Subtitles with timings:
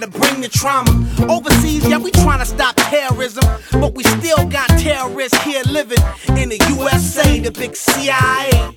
[0.00, 0.90] to the things that bring the trauma.
[1.30, 5.98] Overseas, yeah, we trying to stop terrorism, but we still got terrorists here living
[6.36, 8.76] in the USA, the big CIA,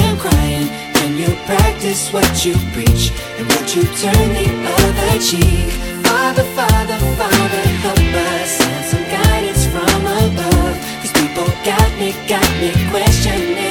[1.21, 4.47] you practice what you preach and would you turn the
[4.81, 5.69] other cheek?
[6.05, 10.77] Father, Father, Father, help us and some guidance from above.
[11.01, 13.70] These people got me, got me questioning.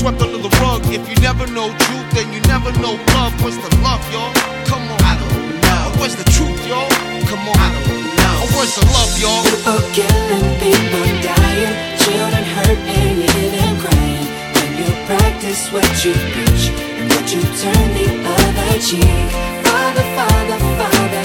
[0.00, 0.80] swept under the rug.
[0.88, 3.36] If you never know truth, then you never know love.
[3.44, 4.32] Where's the love, y'all?
[4.64, 5.00] Come on.
[5.04, 6.00] I don't know.
[6.00, 6.88] Where's the truth, y'all?
[7.28, 7.56] Come on.
[7.60, 8.56] I don't know.
[8.56, 9.44] Where's the love, y'all?
[9.44, 14.28] People killing, people dying, children hurt and you hear them crying.
[14.56, 16.64] When you practice what you preach
[16.96, 19.28] and would you turn the other cheek?
[19.68, 21.24] Father, Father, Father,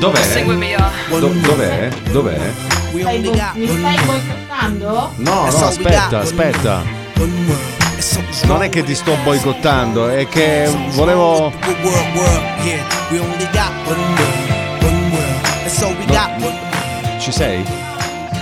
[0.00, 0.44] Dov'è?
[1.10, 1.88] Do- dov'è?
[2.10, 2.38] Dov'è?
[2.92, 5.12] Mi stai, boicottando?
[5.16, 6.82] No, no, aspetta, aspetta.
[8.44, 11.52] Non è che ti sto boicottando, è che volevo.
[16.06, 17.18] No.
[17.18, 17.62] Ci sei?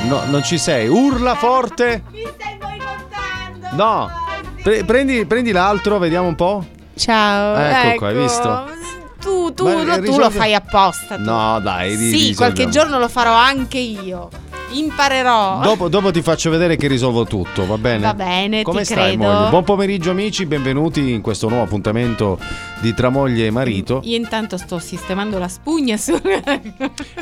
[0.04, 0.86] No, non ci sei.
[0.86, 2.04] Urla forte.
[2.12, 3.68] Mi stai boicottando.
[3.72, 4.08] No.
[4.62, 6.64] Pre- prendi, prendi l'altro, vediamo un po'.
[6.94, 7.56] Ciao.
[7.56, 7.98] Ecco, ecco.
[7.98, 8.22] qua, hai ecco.
[8.22, 8.77] visto?
[9.28, 11.16] Tu, tu, no, tu lo fai apposta.
[11.16, 11.22] tu.
[11.22, 11.94] No, dai.
[11.96, 12.70] ri- Sì, qualche risolviamo.
[12.70, 14.30] giorno lo farò anche io.
[14.70, 15.60] Imparerò.
[15.60, 18.00] Dopo, dopo ti faccio vedere che risolvo tutto, va bene?
[18.00, 19.24] Va bene, Come stai, credo.
[19.32, 19.48] moglie?
[19.50, 20.44] Buon pomeriggio, amici.
[20.44, 22.38] Benvenuti in questo nuovo appuntamento
[22.80, 24.00] di Tra moglie e marito.
[24.04, 26.20] Io intanto sto sistemando la spugna su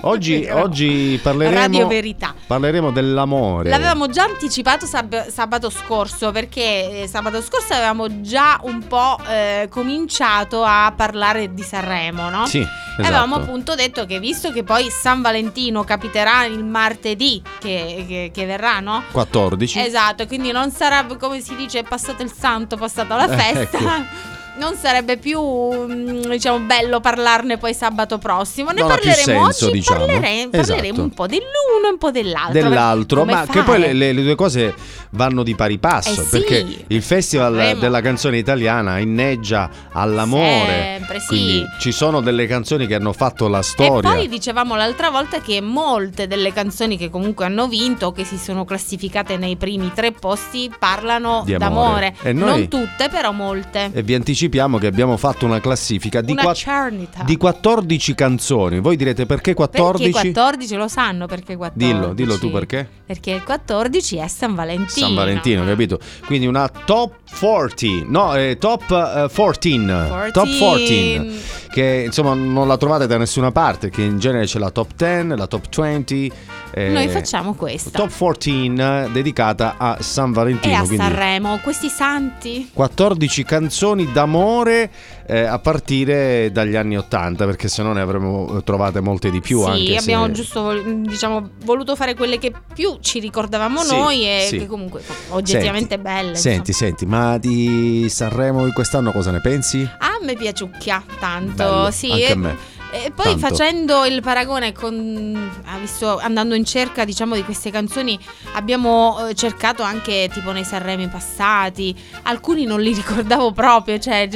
[0.02, 2.34] Oggi, oggi parleremo, Radio Verità.
[2.46, 3.70] parleremo dell'amore.
[3.70, 9.68] L'avevamo già anticipato sab- sabato scorso perché eh, sabato scorso avevamo già un po' eh,
[9.70, 12.46] cominciato a parlare di Sanremo, no?
[12.46, 13.02] Sì, esatto.
[13.02, 18.46] avevamo appunto detto che visto che poi San Valentino capiterà il martedì che, che- che
[18.46, 19.02] verrà, no?
[19.12, 19.78] 14.
[19.80, 23.78] Esatto, quindi non sarà come si dice passato il santo, passata la Eh, festa.
[23.78, 24.34] ecco.
[24.58, 28.70] Non sarebbe più mm, diciamo bello parlarne poi sabato prossimo.
[28.70, 30.06] Ne Non parleremo senso, oggi, diciamo.
[30.06, 31.02] parlere- parleremo Esatto.
[31.02, 32.52] un po' dell'uno e un po' dell'altro.
[32.52, 33.78] dell'altro, ma che poi fare?
[33.78, 34.74] le, le- le due cose
[35.10, 36.28] vanno di pari passo Eh sì.
[36.30, 37.80] perché il festival Sanremo.
[37.80, 40.94] della canzone italiana inneggia all'amore.
[40.96, 41.26] Sempre, sì.
[41.26, 44.10] Quindi ci sono delle canzoni che hanno fatto la E storia.
[44.12, 48.64] poi dicevamo l'altra volta che molte delle canzoni che comunque hanno vinto, che si sono
[48.64, 52.12] classificate nei primi tre posti, parlano Di amore.
[52.12, 52.14] d'amore.
[52.22, 53.90] E noi- Non tutte, però molte.
[53.92, 54.14] E vi
[54.46, 57.22] anticipiamo che abbiamo fatto una classifica di, Una qua- cernita.
[57.24, 58.80] di 14 canzoni.
[58.80, 60.10] Voi direte perché 14?
[60.10, 61.92] Perché 14 lo sanno perché 14.
[61.92, 62.88] Dillo, dillo tu perché?
[63.04, 65.06] Perché il 14 è San Valentino.
[65.06, 65.98] San Valentino, capito?
[66.24, 71.40] Quindi una top 40, no, eh, top eh, 14, top 14,
[71.70, 75.36] che insomma non la trovate da nessuna parte, che in genere c'è la top 10,
[75.36, 76.32] la top 20.
[76.76, 77.98] Eh, Noi facciamo questa.
[77.98, 80.74] Top 14 eh, dedicata a San Valentino.
[80.74, 82.70] e a Sanremo, questi santi.
[82.70, 84.90] 14 canzoni d'amore
[85.26, 89.62] eh, a partire dagli anni 80, perché se no ne avremmo trovate molte di più.
[89.74, 90.32] sì, abbiamo se...
[90.32, 94.58] giusto diciamo, voluto fare quelle che più ci ricordavamo Sì, noi e sì.
[94.58, 96.36] che comunque oggettivamente Senti, belle.
[96.36, 99.78] Senti, senti, ma di Sanremo di quest'anno cosa ne pensi?
[99.78, 99.96] insomma.
[99.98, 102.10] A me piaciucchia tanto, Bello, sì.
[102.10, 102.56] anche e, a me.
[102.92, 103.38] E poi Tanto.
[103.48, 105.50] facendo il paragone con
[105.80, 108.18] visto andando in cerca, diciamo, di queste canzoni,
[108.54, 111.94] abbiamo eh, cercato anche tipo nei Sanremi passati.
[112.22, 114.28] Alcuni non li ricordavo proprio, cioè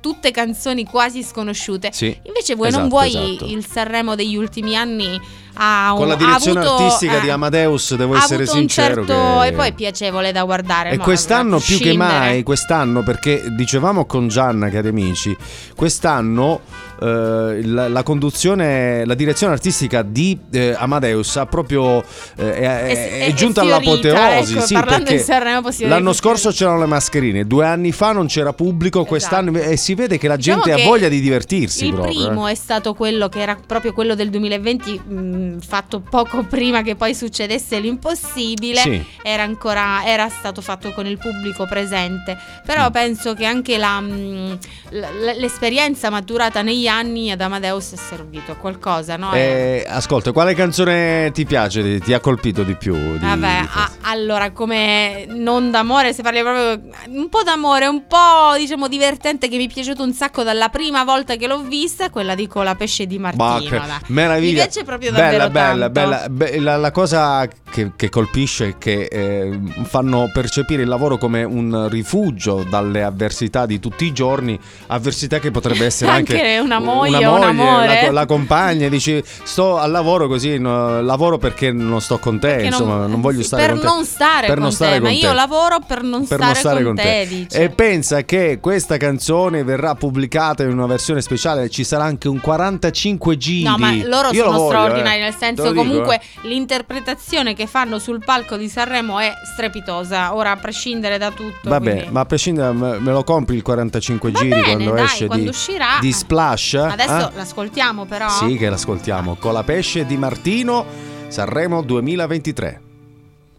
[0.00, 1.90] tutte canzoni quasi sconosciute.
[1.92, 2.16] Sì.
[2.24, 3.50] Invece vuoi non Esatto, vuoi esatto.
[3.50, 5.20] il Sanremo degli ultimi anni
[5.60, 9.04] ha un, Con la direzione avuto- artistica eh, di Amadeus, devo essere sincero.
[9.04, 9.46] certo che...
[9.48, 10.90] e poi è piacevole da guardare.
[10.90, 12.18] E quest'anno più che prescindere.
[12.18, 15.36] mai, quest'anno perché dicevamo con Gianna, cari amici,
[15.74, 16.60] quest'anno
[17.00, 22.02] eh, la, la conduzione, la direzione artistica di eh, Amadeus ha proprio
[22.36, 24.54] eh, è, è- giunta all'apoteosi.
[24.54, 28.12] ecco, sì, parlando perché di Sanremo possiamo l'anno scorso c'erano le mascherine, due anni fa
[28.12, 31.20] non c'era pubblico, quest'anno e si vede che la Diciamo gente ha che voglia di
[31.20, 31.86] divertirsi.
[31.86, 32.52] Il proprio, primo eh.
[32.52, 37.14] è stato quello che era proprio quello del 2020, mh, fatto poco prima che poi
[37.14, 38.80] succedesse l'impossibile.
[38.80, 39.04] Sì.
[39.22, 42.36] Era ancora era stato fatto con il pubblico presente.
[42.66, 42.92] Però Mm.
[42.92, 44.58] penso che anche la, mh,
[44.90, 49.32] l- l'esperienza maturata negli anni ad Amadeus è servito a qualcosa, no?
[49.32, 52.00] Eh, ascolta, quale canzone ti piace?
[52.00, 52.94] Ti, ha colpito di più?
[52.94, 58.06] di- Vabbè, di a- allora come non d'amore, se parli proprio un po' d'amore, un
[58.06, 62.04] po' diciamo divertente che mi è piaciuto un sacco dalla prima volta che l'ho vista,
[62.06, 63.68] è quella di Colapesce di Martino.
[63.68, 63.98] Dai.
[64.06, 64.48] meraviglia.
[64.48, 68.78] Mi piace proprio davvero bella, bella, bella, Be- la, la cosa che, che colpisce è
[68.78, 74.58] che eh, fanno percepire il lavoro come un rifugio dalle avversità di tutti i giorni,
[74.88, 78.02] avversità che potrebbe essere anche, Anche una moglie, una un moglie, amore.
[78.06, 82.48] La, la compagna, dici sto al lavoro così, no, lavoro perché non sto con te,
[82.48, 83.86] Perché insomma, non, voglio sì, stare per con te.
[83.86, 85.20] non stare Per con non stare te, con ma te.
[85.26, 87.62] io lavoro per non per stare, non stare con, con te, te.
[87.62, 92.40] E pensa che questa canzone verrà pubblicata in una versione speciale, ci sarà anche un
[92.40, 93.62] 45 giri.
[93.64, 95.22] No, ma loro Io lo sono voglio, straordinari, eh.
[95.22, 96.48] nel senso lo dico, comunque eh.
[96.48, 101.68] l'interpretazione che fanno sul palco di Sanremo è strepitosa, ora a prescindere da tutto.
[101.68, 104.90] Vabbè, quindi- ma a prescindere, me me lo compri il 45 Va giri bene, quando
[104.92, 105.86] dai, esce quando di, uscirà.
[106.00, 106.67] di Splash?
[106.76, 107.36] Adesso eh?
[107.36, 108.28] l'ascoltiamo però.
[108.28, 109.36] Sì, che l'ascoltiamo.
[109.36, 110.84] Con la pesce di Martino,
[111.28, 112.82] Sanremo 2023.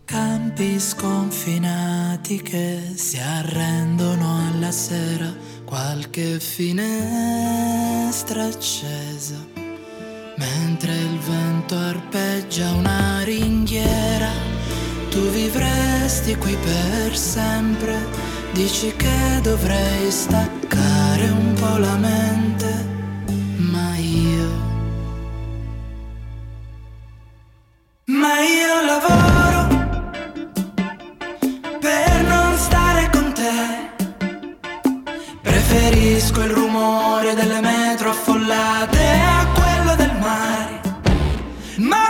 [0.05, 5.31] Campi sconfinati che si arrendono alla sera,
[5.65, 9.35] qualche finestra accesa,
[10.37, 14.31] mentre il vento arpeggia una ringhiera,
[15.11, 18.07] tu vivresti qui per sempre,
[18.53, 22.68] dici che dovrei staccare un po' la mente,
[28.11, 29.67] Ma io lavoro
[31.79, 33.91] per non stare con te.
[35.43, 40.81] Preferisco il rumore delle metro affollate a quello del mare.
[41.77, 42.09] Ma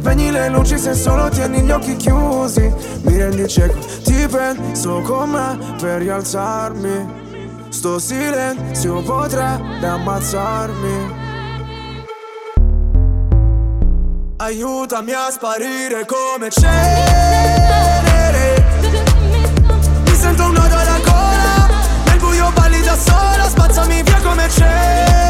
[0.00, 2.72] Spegni le luci se solo tieni gli occhi chiusi.
[3.02, 7.18] Mi rendi cieco, ti penso con me per rialzarmi.
[7.68, 11.18] Sto silenzio potrebbe ammazzarmi.
[14.38, 17.98] Aiutami a sparire come cenere.
[20.04, 21.68] Mi sento un nodo alla gola
[22.06, 25.29] Nel buio balli da sola Spazzami via come cenere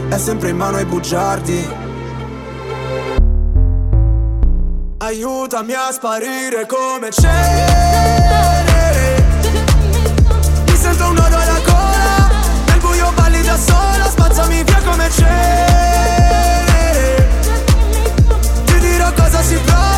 [0.11, 1.65] è sempre in mano ai bugiardi.
[4.97, 8.59] Aiutami a sparire come cenere.
[10.65, 12.29] Mi sento un nodo alla gola.
[12.65, 14.09] Nel buio balli da sola.
[14.09, 16.59] Spazzami via come cenere.
[18.65, 19.90] Ti dirò cosa si prova.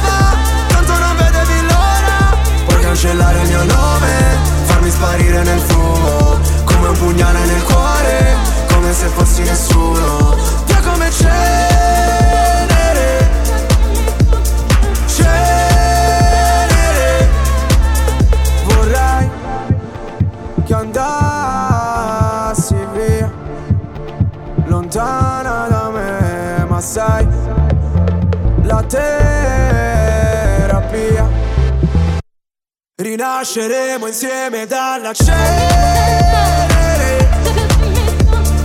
[33.24, 36.60] Rinasceremo insieme dalla cenere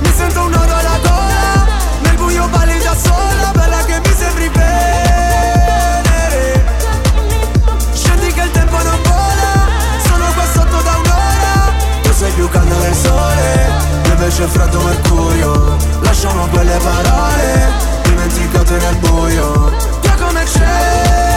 [0.01, 1.64] Mi sento un nodo alla gola
[2.03, 5.55] Nel buio balli da sola Bella che mi sembri venere
[7.92, 9.68] Scendi che il tempo non vola
[10.05, 11.73] Sono qua sotto da un'ora.
[12.03, 13.71] Tu sei più caldo del sole
[14.07, 15.77] Io invece freddo mercurio.
[16.01, 17.71] Lasciamo quelle parole
[18.03, 21.27] Dimenticate nel buio Via come cenere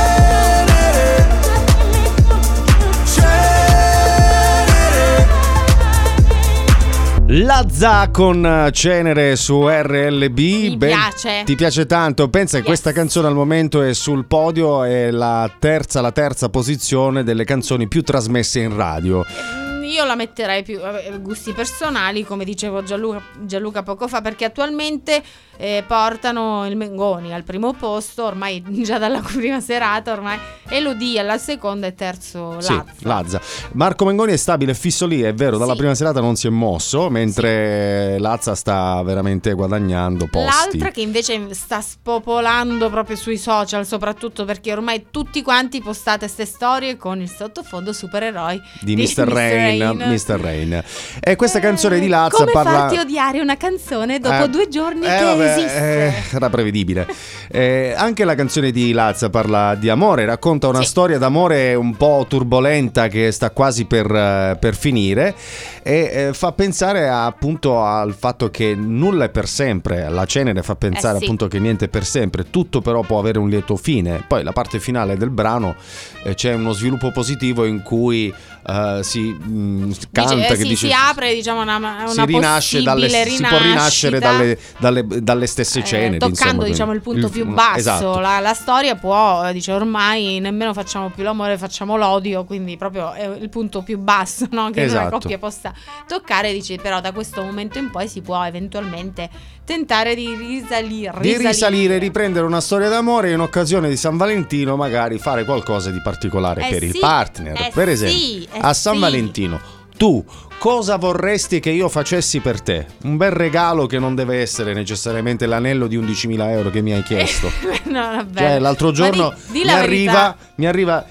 [7.34, 10.38] Lazza con Cenere su RLB.
[10.38, 11.44] Mi piace.
[11.46, 12.28] Ti piace tanto?
[12.30, 12.67] Pensa che Yes.
[12.67, 17.88] questa canzone al momento è sul podio, è la terza, la terza posizione delle canzoni
[17.88, 19.26] più trasmesse in radio.
[19.26, 24.44] Mm, Io la metterei più eh, gusti personali, come dicevo Gianluca, Gianluca poco fa, perché
[24.46, 25.24] attualmente
[25.62, 31.38] eh, portano il Mengoni al primo posto, ormai già dalla prima serata, ormai Elodie alla
[31.38, 32.93] seconda e terzo Sì, Lazza.
[33.02, 33.41] Lazza.
[33.74, 35.78] Marco Mengoni è stabile, fisso lì, è vero, dalla Sì.
[35.78, 40.47] prima serata non si è mosso, mentre Lazza sta veramente guadagnando posti.
[40.47, 46.45] L'altra che invece sta spopolando proprio sui social, soprattutto perché ormai tutti quanti postate ste
[46.45, 49.28] storie con il sottofondo supereroi di Mr.
[49.28, 50.39] Rain, Mr.
[50.39, 50.84] Rain.
[51.19, 55.06] E questa canzone di Lazza Come parla farti odiare una canzone dopo Eh, due giorni
[55.06, 55.51] eh, che vabbè?
[55.58, 57.08] Eh, era prevedibile.
[57.50, 60.86] Eh, anche la canzone di Lazza parla di amore, racconta una Sì.
[60.88, 65.36] storia d'amore un po' turbolenta che sta quasi per, eh, per finire
[65.84, 70.10] e eh, fa pensare appunto al fatto che nulla è per sempre.
[70.10, 71.24] La cenere fa pensare Eh sì.
[71.26, 74.24] appunto che niente è per sempre, tutto però può avere un lieto fine.
[74.28, 75.76] Poi la parte finale del brano
[76.24, 78.34] eh, c'è uno sviluppo positivo in cui
[78.68, 82.26] eh, si mh, canta Dice- eh, che sì, dice si apre diciamo una, una si
[82.26, 86.91] rinasce dalle, si può rinascere rinascita, dalle, dalle- dalle stesse eh, ceneri toccando insomma, diciamo
[86.94, 88.20] il punto più basso esatto.
[88.20, 93.13] la, la storia può eh, dice ormai nemmeno facciamo più l'amore facciamo l'odio quindi proprio
[93.13, 94.70] è il punto più basso no?
[94.70, 95.20] che una Esatto.
[95.20, 95.74] coppia possa
[96.08, 99.30] toccare dice però da questo momento in poi si può eventualmente
[99.63, 105.17] tentare di risalire di risalire, riprendere una storia d'amore in occasione di San Valentino, magari
[105.17, 107.62] fare qualcosa di particolare Eh per il sì, partner.
[107.62, 109.00] eh per sì, esempio, eh a San sì.
[109.00, 109.60] Valentino,
[109.96, 110.24] tu
[110.62, 112.86] cosa vorresti che io facessi per te?
[113.06, 117.02] Un bel regalo che non deve essere necessariamente l'anello di 11.000 euro che mi hai
[117.02, 117.50] chiesto.
[117.89, 118.39] no, vabbè.
[118.39, 121.04] Cioè, l'altro giorno di- di mi, la arriva, mi arriva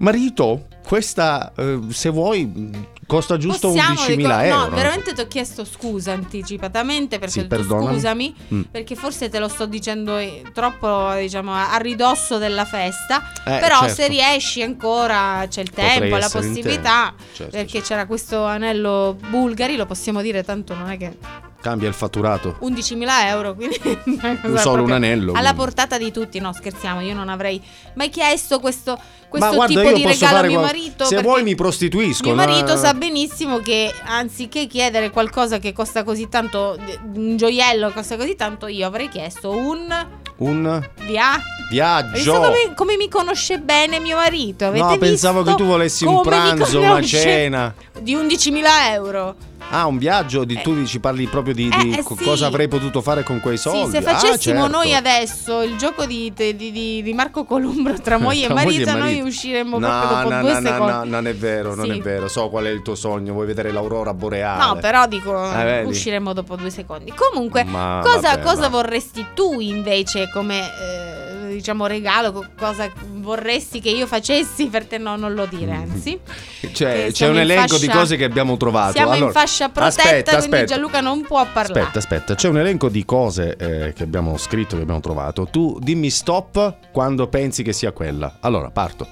[0.00, 2.70] Marito, questa eh, se vuoi
[3.10, 4.56] costa giusto Possiamo 11.000 dico- euro.
[4.56, 8.60] No, veramente ti ho chiesto scusa anticipatamente perché Sì, scusami Mm.
[8.70, 13.32] perché forse te lo sto dicendo eh, troppo diciamo a ridosso della festa.
[13.44, 13.94] Eh, Però certo.
[13.94, 17.14] se riesci ancora c'è il Potrei tempo, la essere in possibilità.
[17.16, 17.32] tempo.
[17.34, 21.16] Certo, perché c'era questo anello Bulgari, lo possiamo dire, tanto non è che
[21.60, 22.56] Cambia il fatturato.
[22.62, 23.78] 11.000 euro, quindi
[24.40, 25.56] cosa solo un anello, Alla quindi.
[25.58, 27.60] portata di tutti, no scherziamo, io non avrei
[27.94, 31.04] mai chiesto questo, questo Ma guarda, tipo di regalo a mio qual- marito.
[31.04, 32.24] Se vuoi mi prostituisco.
[32.24, 32.44] Mio no?
[32.46, 36.78] marito sa benissimo che anziché chiedere qualcosa che costa così tanto,
[37.14, 40.06] un gioiello che costa così tanto, io avrei chiesto un
[40.38, 41.38] Un via.
[41.70, 42.32] Viaggio.
[42.40, 44.64] come, come mi conosce bene mio marito?
[44.64, 47.72] Avete No, pensavo che tu volessi un pranzo, una cena.
[48.00, 49.36] Di 11.000 euro.
[49.68, 52.24] Ah, un viaggio di tu ci parli proprio di, di Eh, eh, co- sì.
[52.24, 53.84] cosa avrei potuto fare con quei soldi.
[53.96, 54.76] Sì, se Ah, facessimo certo.
[54.76, 58.92] noi adesso il gioco di, di- Marco Columbro tra moglie e Tra moglie marito, e
[58.92, 59.26] noi marito.
[59.26, 60.92] usciremmo no, proprio dopo no, due no, no, secondi.
[60.92, 61.90] no, non è vero, non Sì.
[61.92, 62.28] è vero.
[62.28, 64.64] So qual è il tuo sogno, vuoi vedere l'aurora boreale.
[64.64, 65.88] No, però dico, Eh, vedi?
[65.88, 67.12] usciremo dopo due secondi.
[67.14, 72.32] Comunque, Ma cosa, vabbè, cosa vorresti tu invece come, eh, diciamo, regalo?
[72.32, 74.98] Co- Cosa vorresti che io facessi per te?
[74.98, 76.18] No, non lo dire, anzi.
[76.18, 76.72] Mm.
[76.72, 78.92] Cioè, c'è un elenco di fascia- cose che abbiamo trovato.
[78.92, 80.64] Siamo Allora, in fascia protetta, aspetta, quindi aspetta.
[80.74, 81.80] Gianluca non può parlare.
[81.80, 85.46] Aspetta, aspetta, c'è un elenco di cose eh, che abbiamo scritto, che abbiamo trovato.
[85.50, 88.38] Tu dimmi stop quando pensi che sia quella.
[88.40, 89.06] Allora, parto.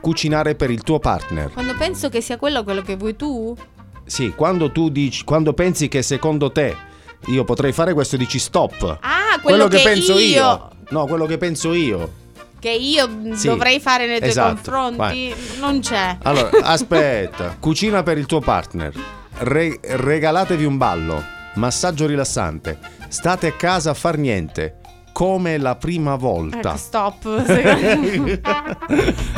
[0.00, 1.50] Cucinare per il tuo partner.
[1.52, 3.54] Quando penso che sia quello quello che vuoi tu,
[4.04, 6.76] Sì, quando tu dici, quando pensi che secondo te
[7.26, 8.98] io potrei fare questo, dici stop.
[9.00, 10.18] Ah, quello che, che penso io.
[10.18, 12.24] io- No, quello che penso io.
[12.60, 16.16] che io Sì, dovrei fare nei tuoi esatto, confronti, non c'è.
[16.22, 17.56] Allora, aspetta.
[17.60, 18.92] Cucina per il tuo partner.
[19.38, 21.22] Re- regalatevi un ballo.
[21.54, 22.78] Massaggio rilassante.
[23.08, 24.76] State a casa a far niente.
[25.12, 26.58] Come la prima volta.
[26.58, 27.42] Ecco, stop.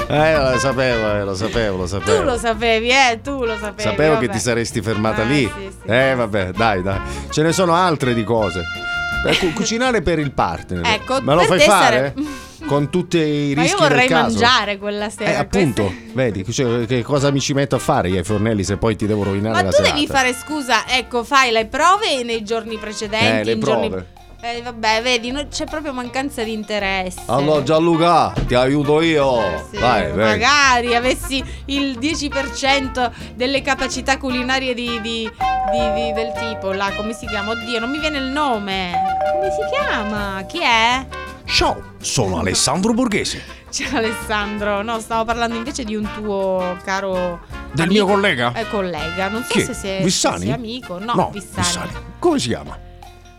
[0.08, 2.18] eh, lo sapevo, eh, lo sapevo, lo sapevo.
[2.18, 3.82] tu lo sapevi, eh, tu lo sapevi.
[3.82, 4.36] Sapevo che vabbè.
[4.36, 5.44] ti saresti fermata Ah, lì.
[5.44, 5.86] sì, sì.
[5.88, 6.98] eh, vabbè, dai, dai.
[7.30, 8.62] Ce ne sono altre di cose.
[9.38, 10.84] Cu- cucinare per il partner.
[10.86, 12.12] Ecco, Me lo fai fare?
[12.14, 15.30] sare- Con tutti i Ma io rischi vorrei mangiare quella sera.
[15.30, 18.62] Eh, appunto, queste- vedi, cioè, che cosa mi ci metto a fare io ai fornelli
[18.64, 19.94] se poi ti devo rovinare Ma la tu serata?
[19.94, 23.24] devi fare scusa, ecco, fai le prove nei giorni precedenti.
[23.40, 24.06] Eh, le in giorni- prove.
[24.40, 27.22] Eh, vabbè, vedi, no- c'è proprio mancanza di interesse.
[27.26, 29.40] Allora Gianluca, ti aiuto io.
[29.40, 30.38] Eh, sì, Vai, vai.
[30.38, 35.28] magari avessi il 10% delle capacità culinarie di, di-
[35.72, 37.50] di- di- del tipo là, come si chiama?
[37.50, 38.92] Oddio, non mi viene il nome.
[39.34, 40.44] Come si chiama?
[40.46, 41.04] Chi è?
[41.44, 43.42] Ciao, sono Alessandro Borghese.
[43.70, 47.40] Ciao Alessandro, no, stavo parlando invece di un tuo caro
[47.72, 48.52] Del amico- mio collega?
[48.54, 49.62] Eh, collega, non so Chi?
[49.62, 50.38] se sei, Vissani?
[50.38, 50.98] se sei amico.
[51.00, 51.90] No, Vissani.
[52.20, 52.78] Come si chiama?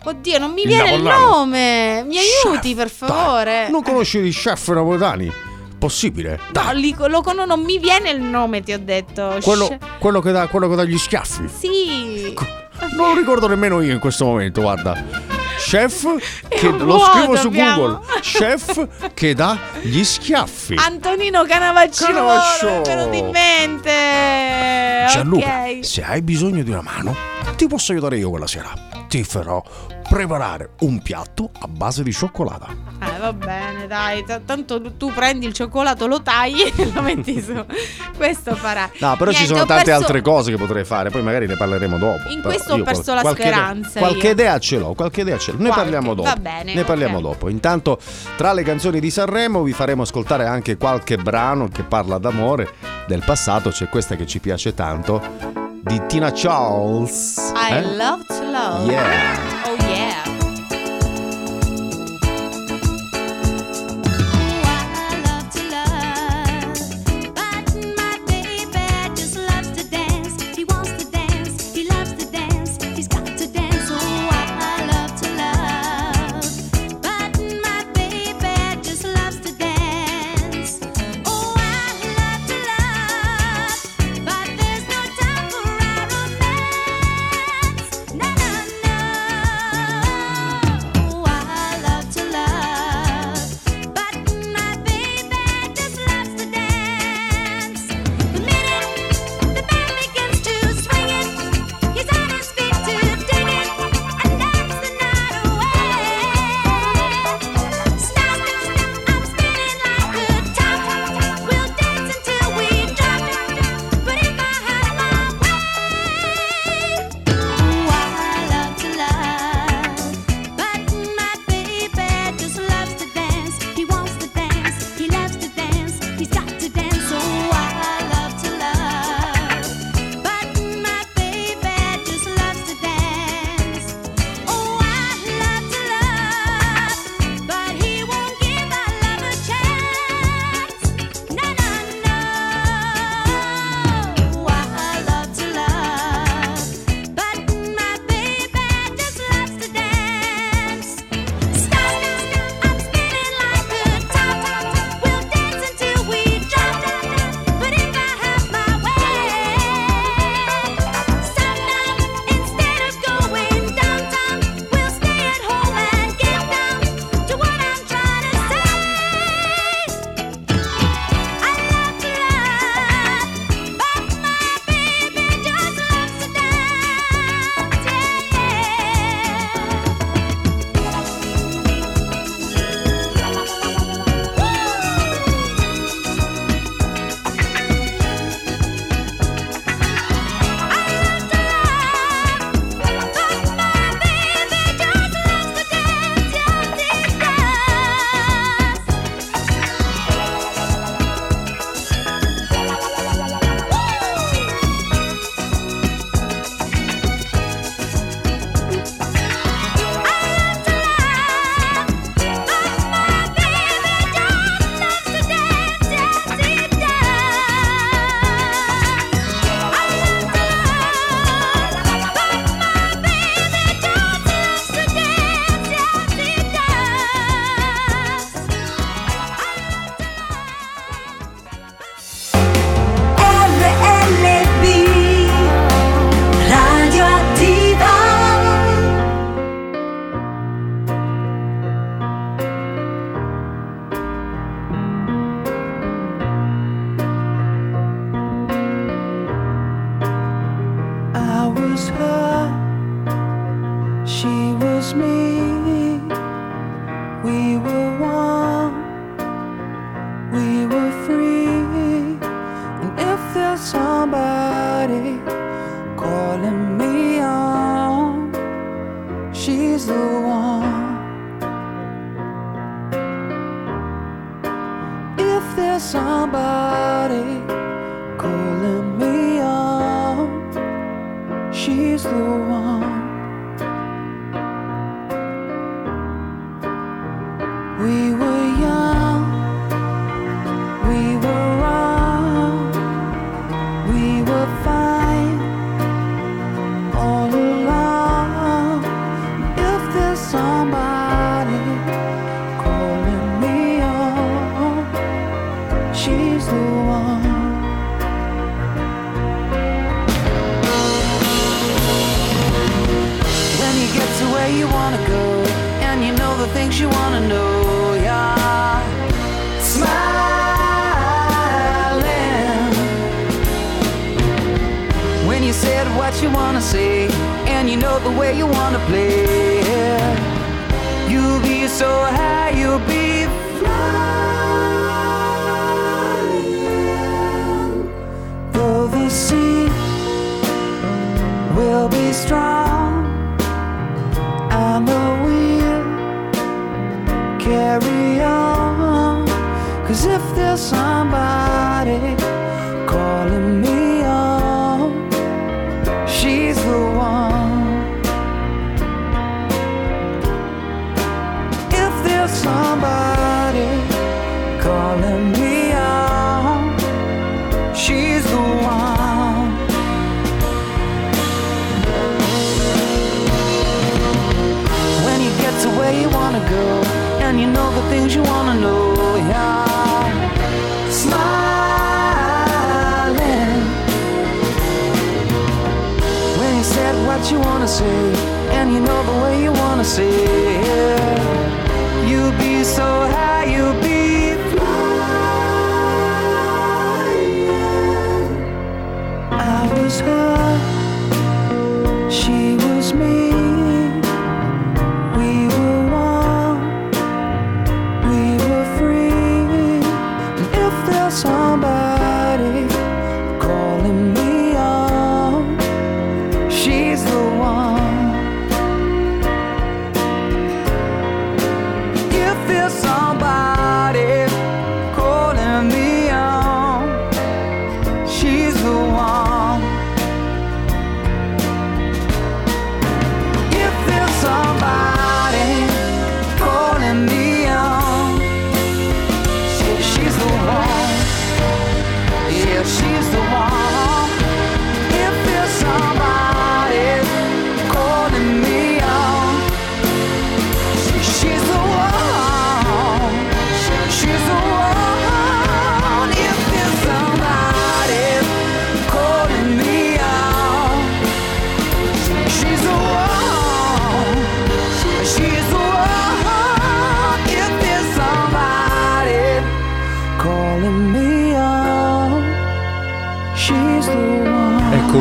[0.04, 1.36] Oddio, non mi Il viene il napoletano.
[1.38, 2.04] nome.
[2.08, 3.68] Mi aiuti, per favore.
[3.70, 5.32] Non conosci gli chef napoletani?
[5.78, 6.40] Possibile?
[6.54, 9.38] No, li- lo con- non mi viene il nome, ti ho detto.
[9.42, 11.48] Quello, quello che dà, quello che dà gli schiaffi.
[11.48, 12.34] Sì.
[12.96, 15.38] Non lo ricordo nemmeno io in questo momento, guarda.
[15.60, 16.06] Chef
[16.48, 17.76] che lo vuoto scrivo su abbiamo.
[17.76, 18.00] Google.
[18.22, 20.76] Chef che dà gli schiaffi.
[20.76, 22.14] Antonino Canavacciolo.
[22.14, 22.82] Canavacciolo.
[22.84, 23.92] Venuto in mente.
[25.12, 25.86] Gianluca, Ok.
[25.86, 27.16] se hai bisogno di una mano,
[27.56, 28.72] ti posso aiutare io quella sera.
[29.08, 29.62] Ti farò
[30.08, 32.68] preparare un piatto a base di cioccolata.
[33.02, 34.24] Eh, va bene, dai.
[34.24, 37.54] t- tanto tu prendi il cioccolato, lo tagli e lo metti su.
[38.16, 38.90] Questo farà.
[39.00, 41.48] No, però ci Niente, sono ho tante perso- altre cose che potrei fare, poi magari
[41.48, 42.30] ne parleremo dopo.
[42.30, 45.38] In questo ho perso qual- la qualche idea- speranza qualche idea ce l'ho, qualche idea
[45.40, 45.49] ce l'ho.
[45.58, 46.28] Ne Qualche, parliamo dopo.
[46.30, 47.22] va bene, ne parliamo ok.
[47.24, 47.50] dopo.
[47.50, 48.00] Intanto,
[48.38, 52.70] tra le canzoni di Sanremo vi faremo ascoltare anche qualche brano che parla d'amore.
[53.08, 55.22] Del passato c'è questa che ci piace tanto
[55.82, 57.38] di Tina Charles.
[57.56, 57.96] I Eh?
[57.96, 58.92] love to love.
[58.92, 59.59] Yeah.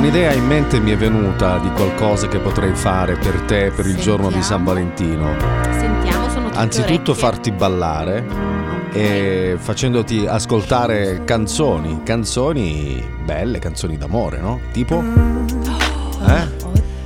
[0.09, 3.97] Un'idea in mente mi è venuta di qualcosa che potrei fare per te per il
[3.97, 5.35] giorno di San Valentino.
[5.71, 7.14] Sentiamo, sono tutte Anzitutto orecchie.
[7.14, 8.27] farti ballare
[8.92, 14.61] e facendoti ascoltare canzoni, canzoni belle, canzoni d'amore, no?
[14.73, 15.05] Tipo?
[16.27, 16.49] Eh?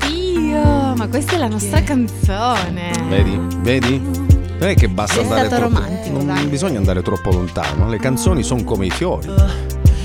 [0.07, 2.93] Dio, ma questa è la nostra canzone.
[3.09, 3.41] Vedi?
[3.63, 3.99] Vedi?
[3.99, 6.47] Non è che basta È andare troppo romantico, Non dai.
[6.47, 9.27] bisogna andare troppo lontano, le canzoni sono come i fiori,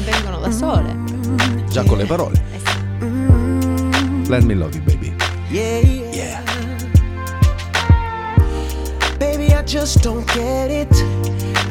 [0.03, 0.95] Vengono da sole.
[1.69, 2.55] già con le parole.
[4.29, 5.13] Let me love you, baby.
[5.49, 6.41] Yeah, yeah.
[9.17, 10.91] Baby, I just don't get it.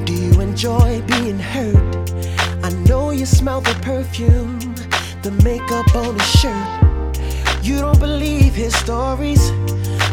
[0.07, 2.11] Do you enjoy being hurt?
[2.65, 4.59] I know you smell the perfume,
[5.21, 7.17] the makeup on his shirt.
[7.63, 9.51] You don't believe his stories.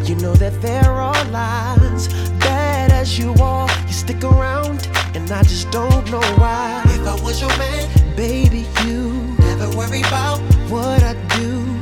[0.04, 2.10] You know that there are lies.
[2.40, 6.82] Bad as you are, you stick around, and I just don't know why.
[6.88, 11.73] If I was your man, baby, you never worry about what I do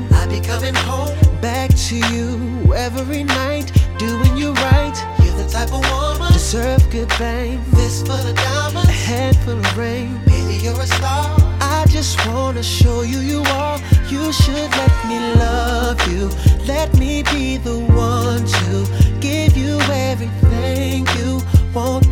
[0.44, 1.16] coming home.
[1.42, 4.96] Back to you every night, doing you right.
[5.24, 6.32] You're the type of woman.
[6.34, 7.62] Deserve good fame.
[7.72, 8.90] This full of diamonds.
[8.90, 10.20] A handful of rain.
[10.26, 11.26] Baby, you're a star.
[11.62, 13.80] I just wanna show you you are.
[14.10, 16.30] You should let me love you.
[16.66, 21.42] Let me be the one to give you everything you
[21.74, 22.06] want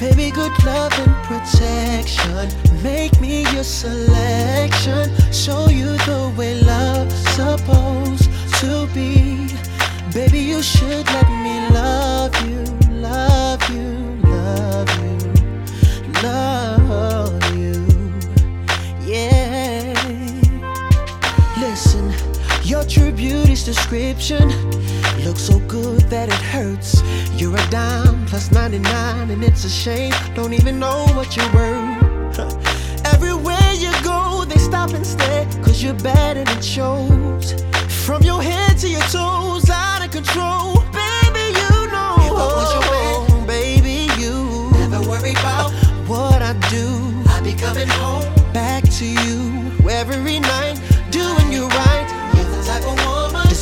[0.00, 2.48] Baby, good love and protection.
[2.82, 5.10] Make me your selection.
[5.32, 8.28] Show you the way love's supposed
[8.60, 9.48] to be.
[10.12, 14.93] Baby, you should let me love you, love you, love you.
[23.62, 24.48] Description
[25.24, 27.02] looks so good that it hurts.
[27.40, 30.12] You're a dime plus 99, and it's a shame.
[30.34, 32.38] Don't even know what you're worth.
[33.14, 37.62] Everywhere you go, they stop and stare, cause you're bad and it shows.
[38.04, 40.82] From your head to your toes, out of control.
[40.90, 42.16] Baby, you know.
[42.26, 45.70] If I was your man, oh, baby, you never worry about
[46.08, 46.88] what I do.
[47.30, 50.80] I'll be coming home back to you every night,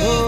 [0.00, 0.27] Oh.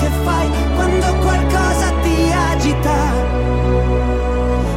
[0.00, 2.98] che fai quando qualcosa ti agita.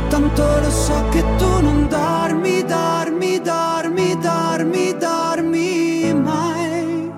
[0.09, 7.11] Tanto lo so che tu non dormi, dormi, dormi, dormi, dormi mai.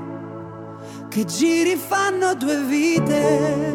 [1.10, 3.75] Che giri fanno due vite.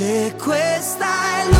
[0.00, 1.59] Se questa è l'ultima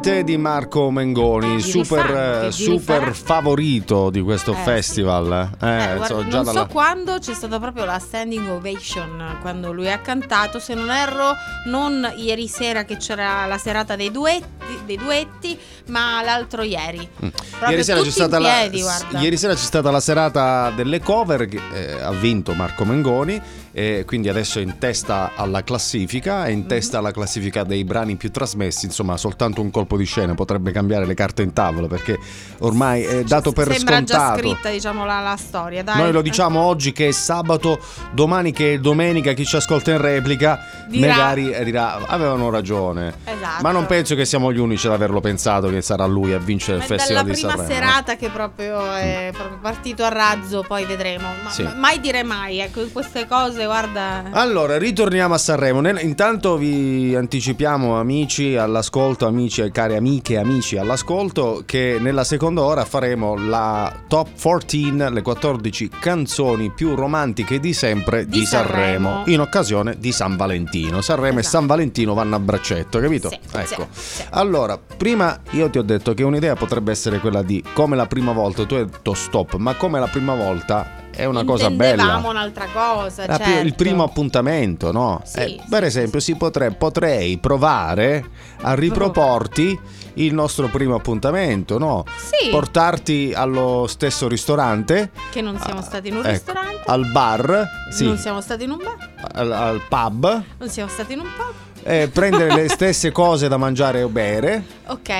[0.00, 4.62] Due vite di Marco Mengoni, Giri super, eh, super favorito di questo Eh, sì.
[4.62, 5.50] festival.
[5.60, 9.72] Eh, Eh, guarda, già non dalla- so quando c'è stata proprio la standing ovation quando
[9.72, 11.34] lui ha cantato, se non erro,
[11.66, 17.06] non ieri sera che c'era la serata dei duetti, dei duetti ma l'altro ieri.
[17.22, 17.28] Mm.
[17.68, 18.00] Ieri sera,
[18.38, 19.18] la, piedi, guarda.
[19.20, 23.38] ieri sera c'è stata la serata delle cover che eh, ha vinto Marco Mengoni
[23.72, 28.16] e quindi adesso è in testa alla classifica, è in testa alla classifica dei brani
[28.16, 32.18] più trasmessi, insomma soltanto un colpo di scena potrebbe cambiare le carte in tavola perché
[32.58, 34.38] ormai è dato per Sembra già scontato.
[34.38, 35.96] scritta, diciamo, la, la storia, dai.
[35.98, 37.78] Noi lo diciamo oggi che è sabato,
[38.12, 40.58] domani che è domenica, chi ci ascolta in replica
[40.88, 43.14] Dirà- magari dirà avevano ragione.
[43.24, 43.62] Esatto.
[43.62, 46.78] Ma non penso che siamo gli unici ad averlo pensato che sarà lui a vincere
[46.78, 47.68] il Ma è Festival di prima Sanremo.
[47.72, 51.28] serata che proprio è proprio partito a razzo, poi vedremo.
[51.44, 51.62] Ma, Sì.
[51.62, 54.24] ma- mai dire mai, ecco, queste cose, guarda.
[54.30, 55.86] Allora, ritorniamo a Sanremo.
[56.00, 62.62] Intanto vi anticipiamo, amici all'ascolto, amici e cari amiche e amici all'ascolto, che nella seconda
[62.62, 69.08] ora faremo la top 14, le 14 canzoni più romantiche di sempre di, Di Sanremo,
[69.08, 69.22] Sanremo.
[69.26, 71.00] in occasione di San Valentino.
[71.00, 71.56] Sanremo e Esatto.
[71.58, 73.28] San Valentino vanno a braccetto, capito?
[73.28, 73.88] Sì, ecco.
[73.90, 74.24] sì, sì.
[74.30, 78.32] Allora, prima io ti ho detto che un'idea potrebbe essere quella di come la prima
[78.32, 82.20] volta, tu hai detto stop, ma come la prima volta è una cosa bella.
[82.24, 83.66] Un'altra cosa, La certo.
[83.66, 85.20] Il primo appuntamento, no?
[85.24, 88.24] Sì, Eh, sì, per esempio, si potre- potrei provare
[88.62, 89.78] a riproporti
[90.14, 92.04] il nostro primo appuntamento, no?
[92.16, 92.48] Sì.
[92.50, 98.04] Portarti allo stesso ristorante, Che non siamo stati in un ecco, ristorante, al bar, sì,
[98.06, 101.54] non siamo stati in un bar, al, al pub, non siamo stati in un pub.
[101.82, 104.78] Eh, prendere le stesse cose da mangiare o bere.
[104.86, 105.10] Ok.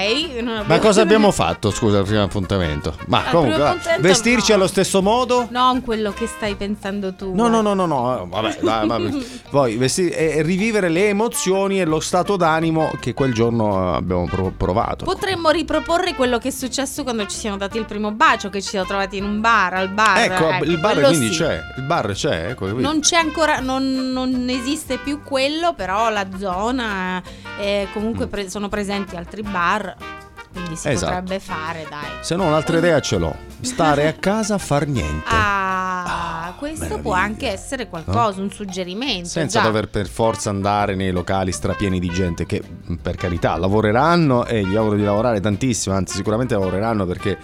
[0.40, 2.94] non Ma cosa abbiamo fatto, scusa, al primo appuntamento?
[3.06, 4.56] Ma Al comunque, va, appuntamento vestirci no.
[4.56, 5.46] allo stesso modo?
[5.50, 7.34] Non quello che stai pensando tu.
[7.34, 9.10] No, no, no, no, no, vabbè, dai, vabbè.
[9.50, 14.52] Poi vesti- e rivivere le emozioni e lo stato d'animo che quel giorno abbiamo pro-
[14.56, 15.04] provato.
[15.04, 18.68] Potremmo riproporre quello che è successo quando ci siamo dati il primo bacio, che ci
[18.68, 20.18] siamo trovati in un bar, al bar.
[20.18, 21.38] ecco, il bar quindi sì.
[21.38, 22.66] c'è, il bar c'è, ecco?
[22.72, 26.49] Non c'è ancora, non, non esiste più quello, però la zona
[27.60, 28.28] eh, comunque Mm.
[28.28, 29.94] pre- sono presenti altri bar,
[30.52, 31.12] quindi si Esatto.
[31.12, 32.08] potrebbe fare, dai.
[32.20, 35.24] Se no un'altra idea ce l'ho, stare a casa a far niente.
[35.28, 35.99] Ah,
[36.56, 39.28] questo può anche essere qualcosa, un suggerimento.
[39.28, 39.64] Senza già.
[39.64, 42.62] dover per forza andare nei locali strapieni di gente che
[43.00, 47.38] per carità lavoreranno e gli auguro di lavorare tantissimo, anzi sicuramente lavoreranno perché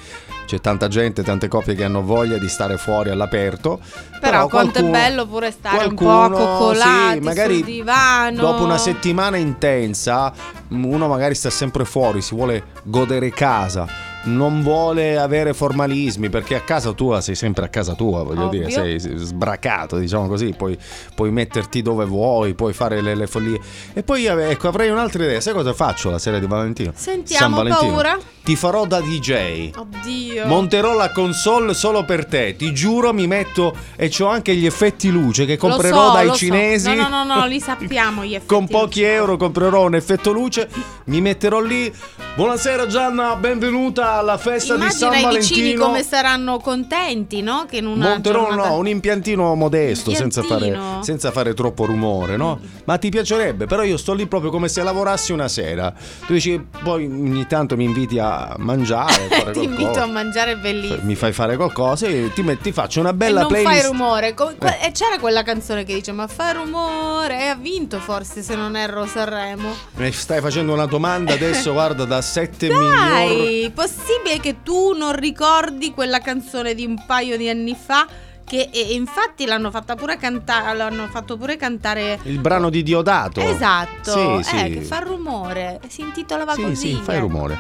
[0.47, 3.81] c'è tanta gente, tante coppie che hanno voglia di stare fuori all'aperto.
[4.21, 8.41] Però, quanto qualcuno- è bello pure stare un po' qualcuno, coccolati sì, magari divano.
[8.41, 10.33] Dopo una settimana intensa,
[10.69, 14.06] uno magari sta sempre fuori, si vuole godere casa.
[14.27, 18.67] Non vuole avere formalismi perché a casa tua sei sempre a casa tua, voglio Ovvio.
[18.67, 20.77] dire, sei sbracato, diciamo così, puoi,
[21.15, 23.61] puoi metterti dove vuoi, puoi fare le, le follie.
[23.93, 26.93] E poi ecco, avrei un'altra idea, sai cosa faccio la sera di Valentino?
[26.95, 27.93] Sentiamo, San Valentino.
[27.93, 28.19] paura?
[28.43, 29.71] Ti farò da DJ.
[29.77, 30.47] Oddio.
[30.47, 35.11] Monterò la console solo per te, ti giuro mi metto e c'ho anche gli effetti
[35.11, 36.39] luce che comprerò so, dai lo so.
[36.39, 36.95] cinesi.
[36.95, 38.53] No, no, no, no, li sappiamo gli effetti.
[38.53, 40.69] Con pochi euro comprerò un effetto luce,
[41.07, 41.93] mi metterò lì.
[42.37, 45.85] Buonasera Gianna, benvenuta alla festa di Immagina San i vicini Valentino.
[45.87, 47.67] come saranno contenti, no?
[47.69, 52.37] Che in una Monterò giornata- no, un impiantino modesto, senza fare, senza fare troppo rumore,
[52.37, 52.59] no?
[52.85, 55.93] Ma ti piacerebbe, però io sto lì proprio come se lavorassi una sera.
[56.27, 61.01] Tu dici, poi ogni tanto mi inviti a mangiare, fare Ti invito a mangiare bellissimo.
[61.03, 63.73] Mi fai fare qualcosa e ti, metti- ti faccio una bella e non playlist.
[63.81, 64.35] fai rumore.
[64.35, 67.41] Que- E c'era quella canzone che dice: Ma fai rumore.
[67.41, 69.69] E ha vinto forse, se non erro, Sanremo.
[69.97, 72.91] Mi stai facendo una domanda adesso, guarda, da 7 milioni.
[72.97, 74.06] Dai, possibile
[74.41, 78.07] che tu non ricordi quella canzone di un paio di anni fa?
[78.45, 80.77] Che e- infatti l'hanno fatta pure cantare.
[80.77, 82.21] L'hanno fatto pure cantare.
[82.25, 83.41] Il brano di Diodato.
[83.41, 84.71] Esatto, Sì, eh, sì.
[84.75, 85.81] che fa rumore.
[85.89, 86.77] Si intitolava Sì, così.
[86.77, 87.27] sì, fai ecco.
[87.27, 87.59] rumore.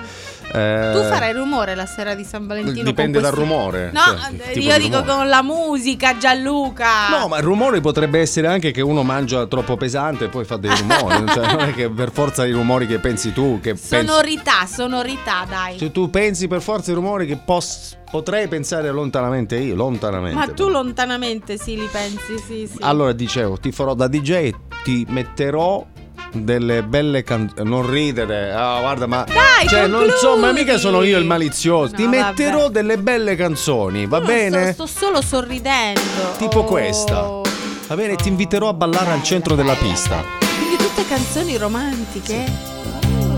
[0.53, 2.84] Eh, Tu farai rumore la sera di San Valentino?
[2.84, 3.90] Dipende dal rumore.
[3.92, 5.16] No, cioè, eh, io di dico rumore.
[5.18, 7.09] con la musica, Gianluca.
[7.11, 10.57] No, ma il rumore potrebbe essere anche che uno mangia troppo pesante e poi fa
[10.57, 11.26] dei rumori.
[11.32, 14.07] cioè, non è che per forza i rumori che pensi tu, che pensi.
[14.07, 15.78] Sonorità, sonorità, dai.
[15.78, 20.36] Cioè, tu pensi per forza i rumori che pos- potrei pensare lontanamente io, lontanamente.
[20.36, 22.78] Ma tu lontanamente sì li pensi, sì, sì.
[22.80, 24.51] Allora dicevo, ti farò da DJ,
[24.84, 25.84] ti metterò
[26.33, 27.68] delle belle canzoni.
[27.68, 29.24] Non ridere, ah, guarda, ma.
[29.24, 31.95] Dai, cioè, non so, ma mica sono io il malizioso.
[31.95, 32.72] Ti No, metterò vabbè.
[32.72, 34.72] delle belle canzoni, va No, bene?
[34.72, 36.01] Sto, sto solo sorridendo.
[36.39, 36.64] Tipo Oh.
[36.64, 37.41] questa.
[37.89, 40.22] Va bene, ti inviterò a ballare al centro della pista.
[40.59, 42.45] Quindi tutte canzoni romantiche.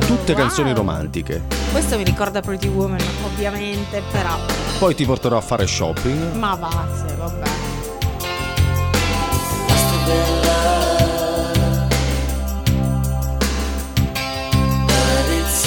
[0.07, 0.41] Tutte Wow.
[0.41, 1.43] canzoni romantiche.
[1.71, 4.37] Questo mi ricorda Pretty Woman, ovviamente, però.
[4.79, 6.35] Poi ti porterò a fare shopping.
[6.37, 7.49] Ma va, se, vabbè.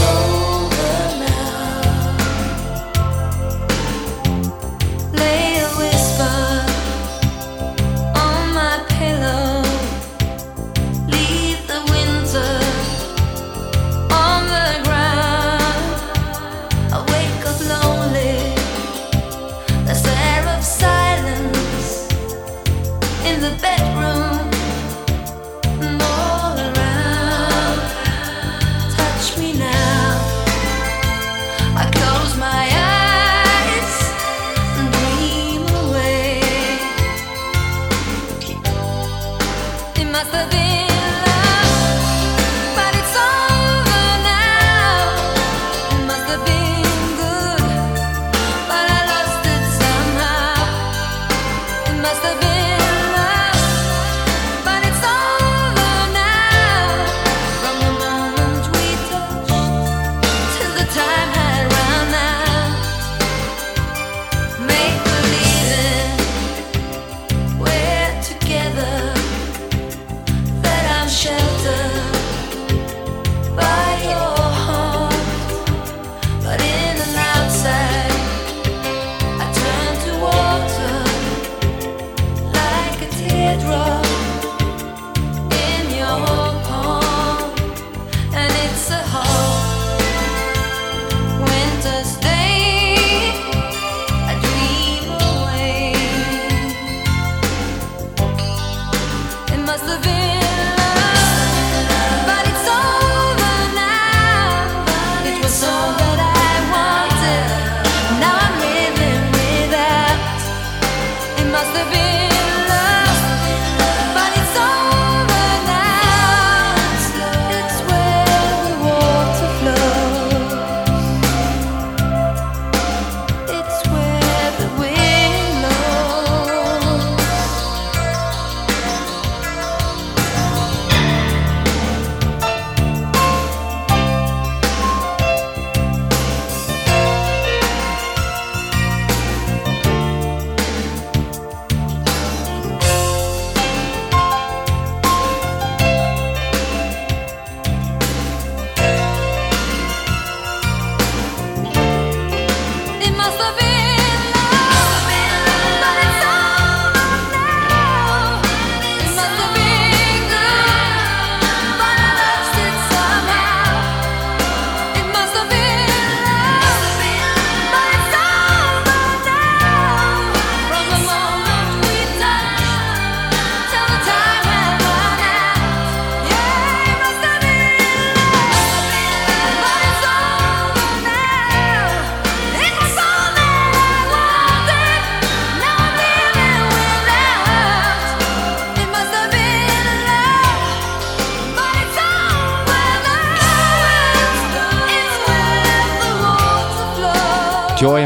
[0.02, 0.31] show.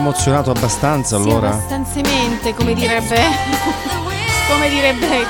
[0.09, 1.49] Emozionato abbastanza allora?
[1.51, 3.15] Sì, abbastanziamente, come direbbe.
[4.47, 5.25] come direbbe.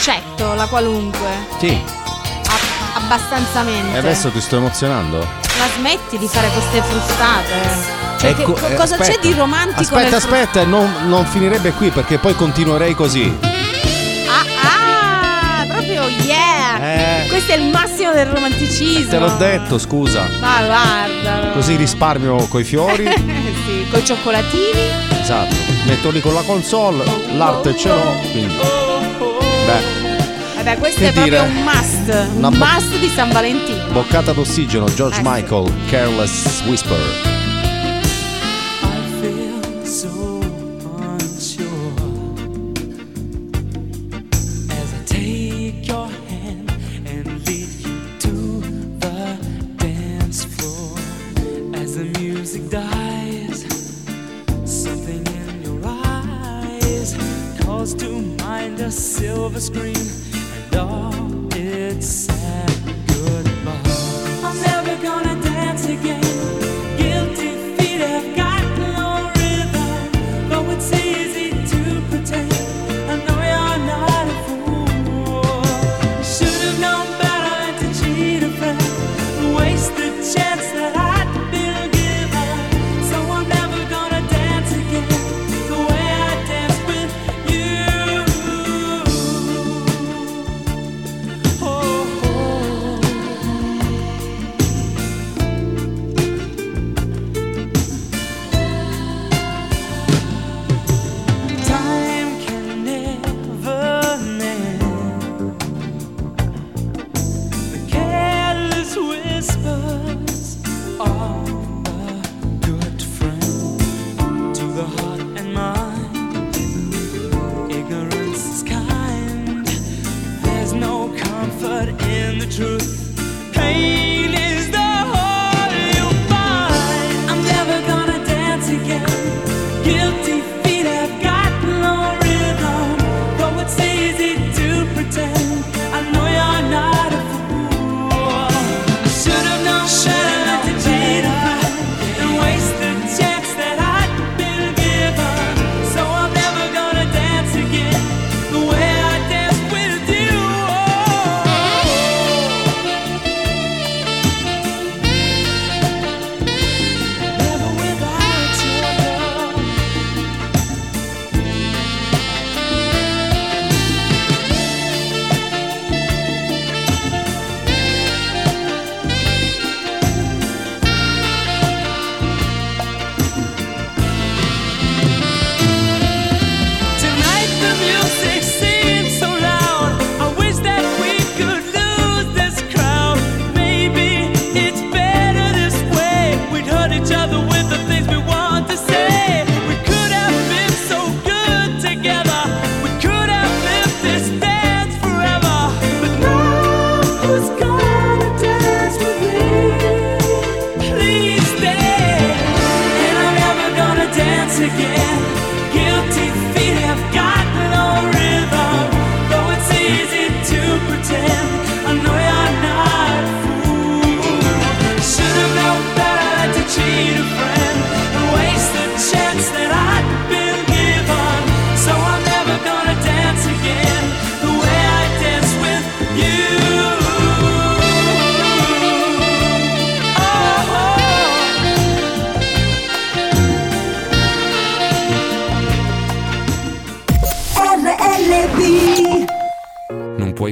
[0.00, 1.28] Cetto, la qualunque.
[1.58, 1.76] Sì.
[2.46, 3.94] A- abbastanzamente.
[3.94, 5.18] E adesso ti sto emozionando?
[5.18, 7.96] La smetti di fare queste frustate.
[8.18, 9.20] Cioè, Ecco, che- eh, cosa c'è aspetta.
[9.20, 13.47] di romantico Aspetta, nel aspetta, non, non finirebbe qui perché poi continuerei così.
[18.08, 19.10] Massimo del romanticismo.
[19.10, 20.28] Te l'ho detto, scusa.
[20.40, 21.50] Ma guarda.
[21.52, 23.04] Così risparmio coi fiori.
[23.66, 24.80] sì, con i cioccolatini.
[25.20, 25.54] esatto.
[25.86, 27.04] Metto lì con la console,
[27.36, 28.14] l'arte ce l'ho.
[28.30, 28.54] Quindi.
[29.66, 30.06] Beh,
[30.56, 31.46] Vabbè, questo Che è proprio dire?
[31.46, 32.28] un must.
[32.34, 33.84] Un bo- must di San Valentino.
[33.92, 35.28] boccata d'ossigeno, George Eh sì.
[35.30, 37.27] Michael, Careless Whisper.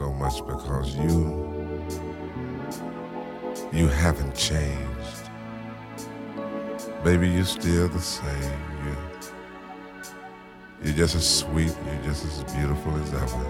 [0.00, 1.14] So much because you
[3.70, 5.28] you haven't changed.
[7.04, 8.60] Baby, you're still the same.
[8.86, 8.96] You
[10.82, 13.46] you're just as sweet, you're just as beautiful as ever.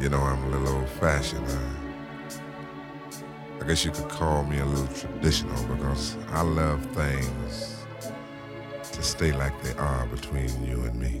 [0.00, 1.48] You know, I'm a little old fashioned.
[1.48, 1.62] I,
[3.62, 7.84] I guess you could call me a little traditional because I love things
[8.92, 11.20] to stay like they are between you and me.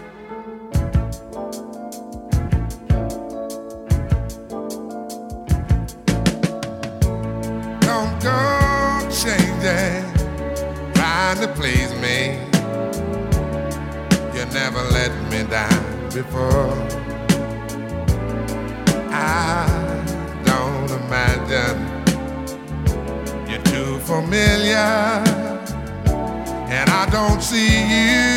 [11.33, 12.39] Trying to please me.
[14.35, 16.73] You never let me down before.
[19.13, 19.65] I
[20.43, 21.79] don't imagine
[23.49, 25.23] you're too familiar,
[26.69, 28.35] and I don't see you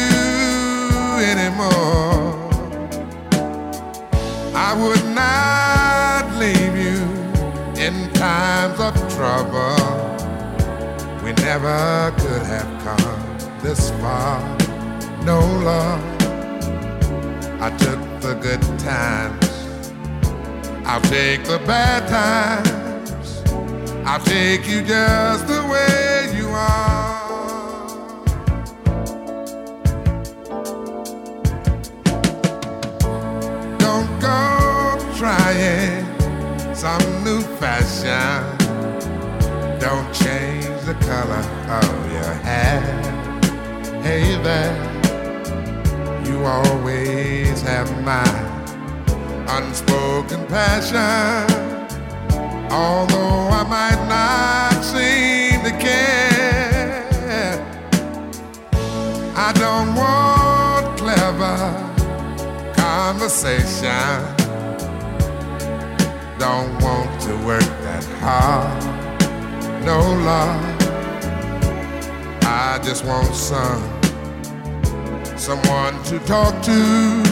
[1.32, 2.50] anymore.
[4.54, 7.02] I would not leave you
[7.82, 10.04] in times of trouble.
[11.24, 14.40] We never could have come this far.
[15.24, 15.38] No
[15.70, 16.02] love.
[17.60, 19.52] I took the good times.
[20.84, 23.42] I'll take the bad times.
[24.04, 27.22] I'll take you just the way you are.
[33.84, 34.40] Don't go
[35.20, 36.04] trying
[36.74, 38.42] some new fashion.
[39.78, 40.53] Don't change
[41.06, 42.80] color of your hair.
[44.02, 44.74] Hey there,
[46.26, 48.24] you always have my
[49.56, 51.44] unspoken passion.
[52.70, 57.04] Although I might not seem to care,
[59.36, 61.58] I don't want clever
[62.76, 64.20] conversation.
[66.38, 68.84] Don't want to work that hard.
[69.84, 70.73] No love.
[72.46, 73.82] I just want some
[75.36, 77.22] someone to talk to.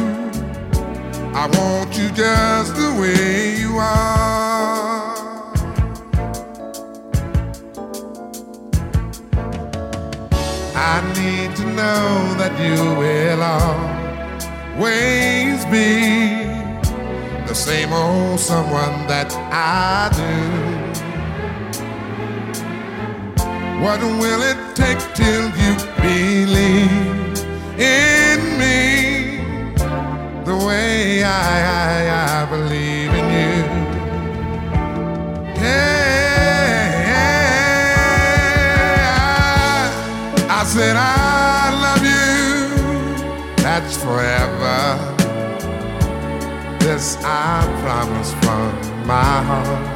[1.35, 4.73] I want you just the way you are.
[10.75, 13.43] I need to know that you will
[14.77, 16.43] always be
[17.47, 20.72] the same old someone that I do.
[23.83, 26.91] What will it take till you believe
[27.77, 29.39] in me
[30.45, 31.27] the way I,
[31.83, 33.55] I, I believe in you?
[35.61, 36.93] Yeah,
[39.19, 42.35] I, I said I love you.
[43.65, 44.79] That's forever.
[46.79, 48.71] This I promise from
[49.09, 49.92] my heart.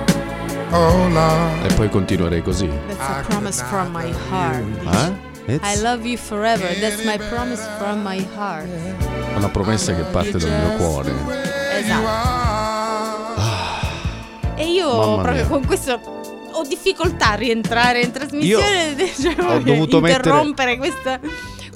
[0.69, 2.69] E poi continuerei così.
[2.89, 4.65] That's a promise from my heart.
[5.47, 5.55] Eh?
[5.55, 6.67] It's I love you forever.
[6.81, 8.69] That's my promise from my heart.
[9.37, 11.13] una promessa che parte dal mio cuore.
[11.79, 13.45] Esatto.
[14.57, 15.47] E io Mamma proprio mia.
[15.47, 16.01] con questo
[16.53, 18.97] ho difficoltà a rientrare in trasmissione.
[19.21, 21.21] cioè, ho dovuto interrompere questa,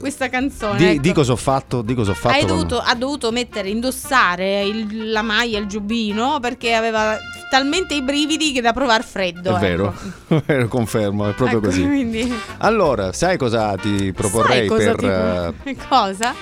[0.01, 0.76] questa canzone.
[0.78, 1.01] Di, ecco.
[1.03, 1.82] di cosa ho fatto?
[1.82, 2.46] Di cosa ho fatto?
[2.46, 7.16] Dovuto, ha dovuto mettere, indossare il- la maglia, il giubbino perché aveva
[7.51, 9.57] talmente i brividi che da provare freddo.
[9.57, 9.92] È ecco.
[10.46, 11.82] vero, confermo, è proprio Ecco, così.
[11.84, 16.34] Quindi, Allora, sai cosa ti proporrei sai cosa per, ti- cosa?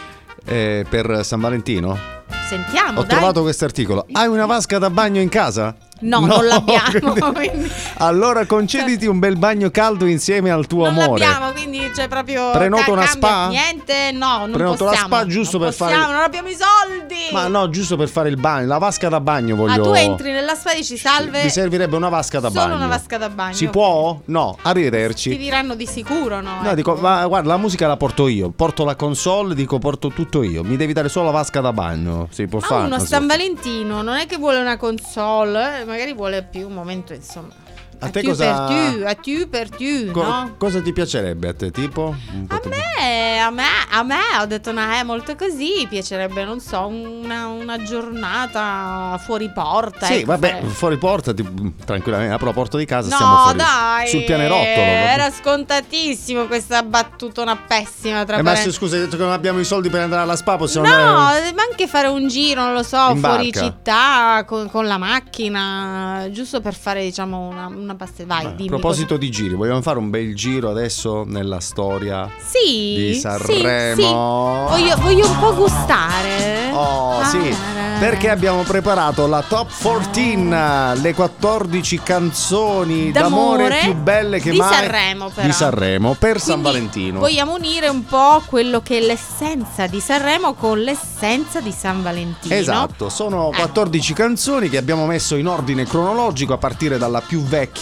[0.45, 2.17] eh, eh, per San Valentino?
[2.49, 3.11] Sentiamo, Ho dai.
[3.17, 4.07] trovato questo articolo.
[4.13, 5.75] Hai una vasca da bagno in casa?
[6.01, 7.33] No, non l'abbiamo.
[7.35, 11.25] quindi- Allora concediti un bel bagno caldo insieme al tuo non amore.
[11.25, 12.53] l'abbiamo, quindi c'è proprio.
[12.53, 13.49] Prenoto ca- una spa?
[13.49, 15.15] Niente, no, non Prenoto la possiamo.
[15.17, 17.17] spa giusto non per fare- possiamo, Non abbiamo i soldi.
[17.33, 19.81] Ma no, giusto per fare il bagno, la vasca da bagno voglio.
[19.81, 21.43] Ah, tu entri nella spa e dici salve.
[21.43, 22.77] Mi servirebbe una vasca da Solo bagno.
[22.77, 23.55] una vasca da bagno.
[23.55, 24.21] Si può?
[24.27, 25.31] No, arrivederci.
[25.31, 26.61] Ti diranno di sicuro, no?
[26.61, 26.75] No, ecco.
[26.77, 28.51] dico, ma guarda, la musica la porto io.
[28.51, 30.63] Porto la console, dico, porto tutto io.
[30.63, 32.18] Mi devi dare solo la vasca da bagno.
[32.31, 32.87] Si può Ma fare.
[32.87, 37.13] uno San Valentino non è che vuole una console, eh, magari vuole più un momento,
[37.13, 37.53] insomma.
[38.01, 40.55] A te tu cosa- per tu, a tu per tu, Co- no?
[40.57, 42.15] Cosa ti piacerebbe a te, tipo?
[42.47, 42.69] Tu-
[43.01, 45.87] Eh, a me, a me ho detto, no, è molto così.
[45.89, 50.07] Piacerebbe, non so, una, una giornata fuori porta.
[50.07, 53.37] Sì, ecco, vabbè, fare- fuori porta, ti- tranquillamente, apro la porta di casa, No, stiamo
[53.39, 53.57] fuori.
[53.59, 54.65] dai, Sul pianerottolo.
[54.67, 59.59] Era scontatissimo questa battutona pessima tra Eh, ma se, scusa, hai detto che non abbiamo
[59.61, 61.53] i soldi per andare alla spa, possiamo No, andare...
[61.53, 63.61] ma anche fare un giro, non lo so, In fuori barca.
[63.61, 68.69] città con, con la macchina, giusto per fare, diciamo, una, una passe- Vai, A dimmi.
[68.69, 73.21] proposito di giri, vogliamo fare un bel giro adesso nella storia cosa- Sì, di sì,
[73.21, 74.67] Sanremo?
[74.75, 74.81] sì.
[74.81, 76.71] Voglio, voglio un po' gustare.
[76.73, 77.55] Oh, sì,
[77.99, 84.57] perché abbiamo preparato la top 14, le 14 canzoni d'amore, D'amore più belle che di
[84.59, 85.47] mai Sanremo, però.
[85.47, 87.19] di Sanremo per San Quindi Valentino.
[87.21, 92.55] Vogliamo unire un po' quello che è l'essenza di Sanremo con l'essenza di San Valentino.
[92.55, 97.78] Esatto, sono 14 canzoni che abbiamo messo in ordine cronologico a partire dalla più vecchia.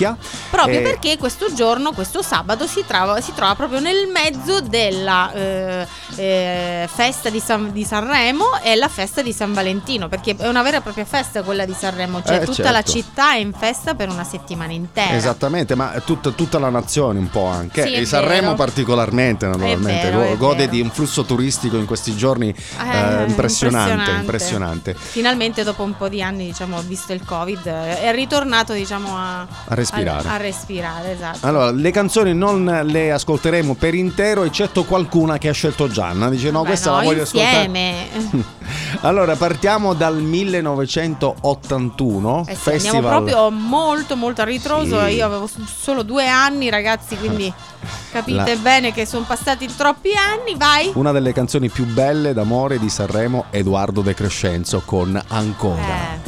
[0.51, 5.33] Proprio Eh, perché questo giorno, questo sabato, si trova, si trova proprio nel mezzo della
[5.33, 5.87] eh,
[6.17, 10.63] eh, festa di, San- di Sanremo e la festa di San Valentino, perché è una
[10.63, 12.91] vera e propria festa quella di Sanremo, cioè Eh, tutta la certo.
[12.93, 15.15] città è in festa per una settimana intera.
[15.15, 17.83] Esattamente, ma tutta, tutta la nazione un po' anche.
[17.83, 18.55] Sì, e Sanremo vero.
[18.55, 20.11] particolarmente, naturalmente.
[20.11, 24.95] vero, Gode di un flusso turistico in questi giorni eh, Eh, impressionante, impressionante.
[24.95, 29.75] Finalmente dopo un po' di anni, diciamo, visto il Covid, è ritornato, diciamo, a, A
[29.91, 30.29] respirare.
[30.29, 31.47] A, a respirare, esatto.
[31.47, 36.29] Allora, le canzoni non le ascolteremo per intero, eccetto qualcuna che ha scelto Gianna.
[36.29, 37.65] Dice: No, Beh, questa no, la voglio ascoltare.
[37.65, 38.55] insieme.
[39.03, 42.45] Allora, partiamo dal 1981.
[42.49, 43.05] Eh sì, festival.
[43.05, 45.05] andiamo proprio molto molto a ritroso.
[45.07, 45.15] Sì.
[45.15, 47.53] Io avevo solo due anni, ragazzi, quindi
[48.11, 50.55] capite La- bene che sono passati troppi anni.
[50.57, 50.91] Vai.
[50.95, 55.83] Una delle canzoni più belle d'amore di Sanremo, Edoardo De Crescenzo con Ancora.
[55.83, 56.26] Eh.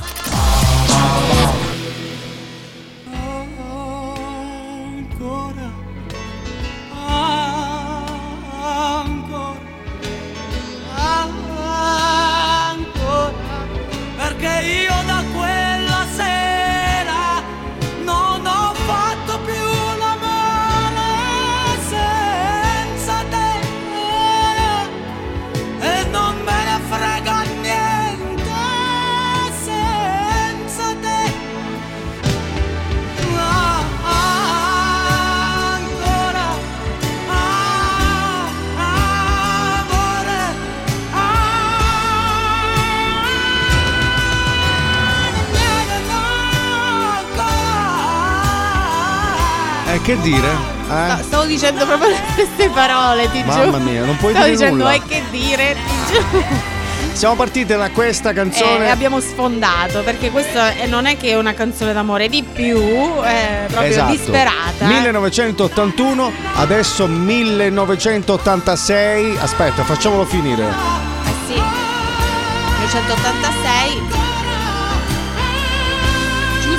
[51.59, 53.71] Dicendo proprio le stesse parole, ti giuro.
[53.71, 54.93] Mamma mia, non puoi Stavo dire dicendo, nulla.
[54.95, 55.81] e che dire, ti
[56.15, 56.77] giuro.
[57.13, 58.91] Siamo partiti da questa canzone.
[58.91, 62.79] abbiamo sfondato perché questa non è che è una canzone d'amore di più,
[63.23, 64.13] è proprio Esatto.
[64.13, 64.87] disperata.
[64.87, 69.37] 1981, adesso 1986.
[69.37, 70.63] Aspetta, facciamolo finire.
[70.65, 71.55] Eh sì.
[71.55, 73.68] 1986.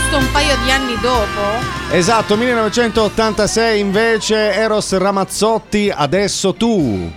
[0.09, 1.91] Giusto un paio di anni dopo.
[1.91, 7.11] Esatto, 1986 invece Eros Ramazzotti, adesso tu.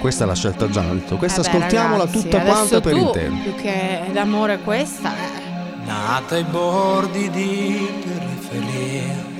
[0.00, 1.16] Questa è la scelta già, ho detto.
[1.16, 3.34] Questa Eh beh, ascoltiamola ragazzi, tutta quanta per intero.
[3.44, 5.12] Più che d'amore questa.
[5.14, 5.86] eh.
[5.86, 9.30] nata ai bordi di periferia,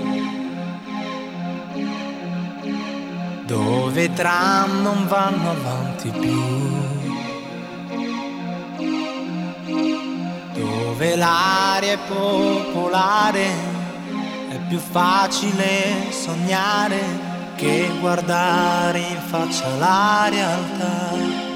[3.91, 6.72] Vetran non vanno avanti più.
[10.55, 13.47] Dove l'aria è popolare
[14.51, 17.01] è più facile sognare
[17.57, 21.51] che guardare in faccia la realtà.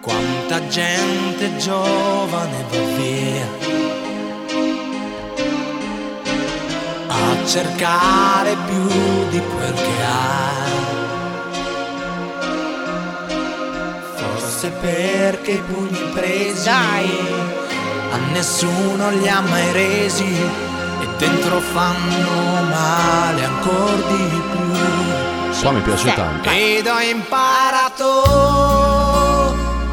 [0.00, 3.46] Quanta gente giovane va via
[7.08, 8.86] a cercare più
[9.30, 10.95] di quel che ha.
[14.58, 23.44] Forse perché i pugni presi a nessuno li ha mai resi e dentro fanno male
[23.44, 24.72] ancora di più.
[25.60, 26.48] Qua mi piace tanto.
[26.48, 28.24] Ed ho imparato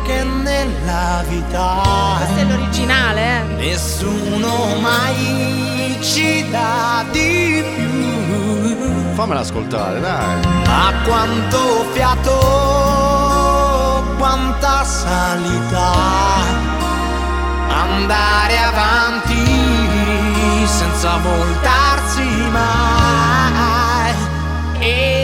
[0.05, 3.43] che nella vita Questo è l'originale, eh.
[3.55, 9.13] nessuno mai ci dà di più.
[9.13, 10.39] Fammela ascoltare, dai.
[10.65, 13.62] Ma quanto fiato,
[14.23, 15.91] quanta salita,
[17.67, 24.13] andare avanti senza voltarsi mai.
[24.79, 25.22] E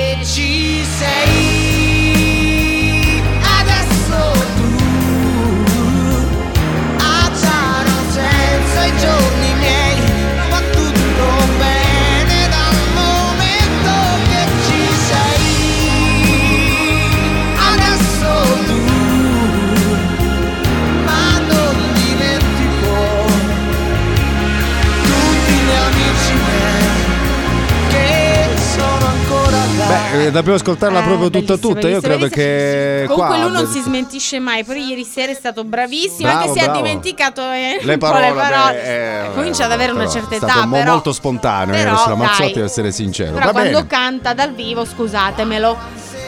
[30.30, 31.88] eh, dobbiamo ascoltarla Eh, proprio tutta tutta.
[31.90, 35.64] Io credo che Comunque qua lui non si smentisce mai, però ieri sera è stato
[35.64, 36.72] bravissimo, Bravo, anche se bravo.
[36.80, 38.74] ha dimenticato eh, le parole, le parole.
[38.74, 42.06] beh, eh, Comincia ad avere una certa è età, stato mo- però, molto spontaneo però,
[42.08, 42.16] dai.
[42.18, 43.34] Mazzotti, devo essere sincero.
[43.34, 43.88] però Va quando bene.
[43.88, 45.78] canta dal vivo, scusatemelo.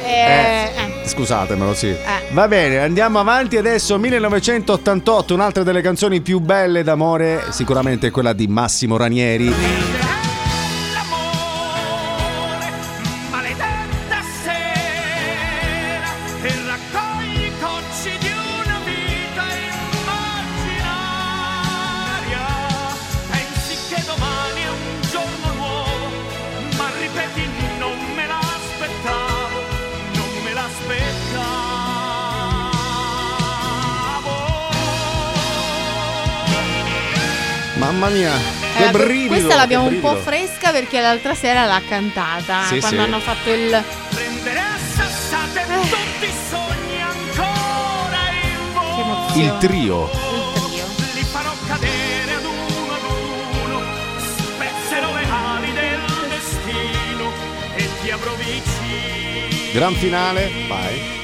[0.03, 0.71] eh, Eh,
[1.03, 1.07] eh.
[1.07, 1.95] Scusatemelo, sì.
[2.31, 3.97] Va bene, andiamo avanti adesso.
[3.97, 10.00] 1988, un'altra delle canzoni più belle d'amore, sicuramente è quella di Massimo Ranieri.
[39.71, 43.03] L'abbiamo un po' fresca perché l'altra sera l'ha cantata Sì, quando sì.
[43.03, 49.39] hanno fatto il Prendere a sassate tutti i sogni ancora in volo.
[49.39, 50.09] Il trio.
[51.13, 53.03] Li farò cadere ad uno ad
[53.63, 53.81] uno,
[54.55, 55.99] spezzerò le ali del
[56.29, 57.31] destino
[57.75, 59.71] e ti avrò vicino.
[59.73, 61.19] Gran finale, vai.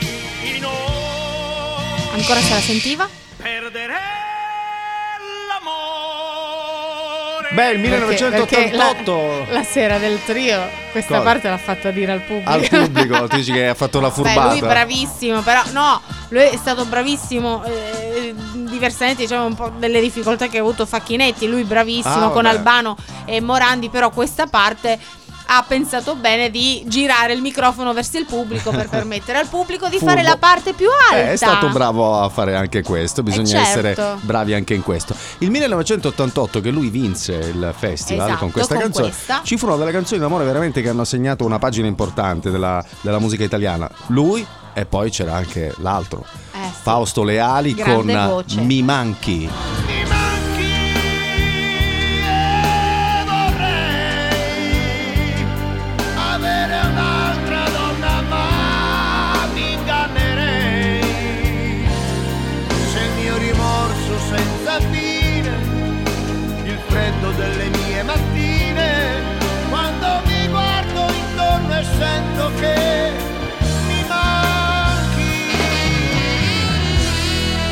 [2.14, 3.17] ancora se la sentiva?
[7.58, 11.24] Beh, il Perché- perché 1988 la, la sera del trio questa Cosa?
[11.28, 14.14] parte l'ha fatta dire al pubblico al pubblico, tu dici che ha fatto la Beh,
[14.14, 14.50] furbata.
[14.52, 16.00] lui bravissimo, però no,
[16.30, 17.64] lui è stato bravissimo.
[17.64, 21.48] eh, diversamente, diciamo, un po' delle difficoltà che ha avuto Facchinetti.
[21.48, 22.46] Lui bravissimo Ah, con.
[22.46, 22.96] Albano
[23.26, 25.00] e Morandi, però questa parte
[25.48, 29.98] ha pensato bene di girare il microfono verso il pubblico per permettere al pubblico di
[29.98, 30.30] fare Furbo.
[30.30, 31.18] la parte più alta.
[31.30, 34.20] Eh, è stato bravo a fare anche questo, bisogna Eh, essere certo.
[34.22, 35.16] bravi anche in questo.
[35.40, 39.42] Il 1988 che lui vinse il festival Esatto, con questa con canzone, questa.
[39.44, 43.44] ci furono delle canzoni d'amore veramente che hanno segnato una pagina importante della, della musica
[43.44, 43.90] italiana.
[44.08, 46.24] Lui e poi c'era anche l'altro,
[46.54, 46.82] Eh, sì.
[46.84, 48.62] Fausto Leali Grande con voce.
[48.62, 49.50] Mi manchi.
[49.50, 50.47] Avere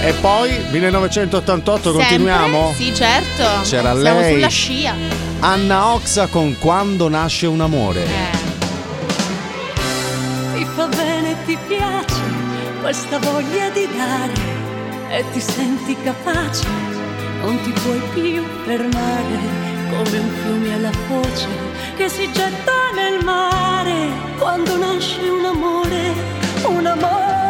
[0.06, 2.06] E poi 1988 Sempre?
[2.06, 2.74] continuiamo?
[2.78, 3.44] Sì, certo.
[3.64, 4.34] C'era Siamo lei.
[4.36, 4.94] sulla scia.
[5.40, 8.06] Anna Oxa con Quando nasce un amore.
[10.54, 12.22] Ti fa bene, ti piace
[12.82, 14.34] questa voglia di dare
[15.10, 16.68] e ti senti capace,
[17.42, 19.40] non ti puoi più fermare
[19.90, 21.48] come un fiume alla foce
[21.96, 26.14] che si getta nel mare quando nasce un amore,
[26.68, 27.45] un amore.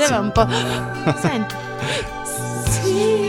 [0.00, 0.46] Faceva un po'.
[1.20, 1.54] Senti.
[2.70, 3.22] Sì.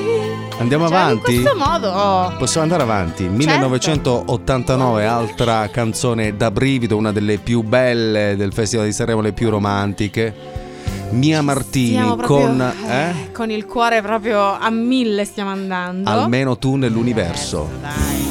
[0.58, 1.36] Andiamo Cioè, avanti?
[1.36, 1.90] In questo modo.
[1.92, 2.34] oh.
[2.38, 3.24] Possiamo andare avanti.
[3.28, 9.50] 1989, altra canzone da brivido, una delle più belle del Festival di Sanremo, le più
[9.50, 10.64] romantiche.
[11.12, 13.30] Mia Martini proprio- con eh?
[13.32, 16.10] Con il cuore proprio a mille stiamo andando.
[16.10, 17.70] Almeno tu nell'universo.
[17.82, 18.25] che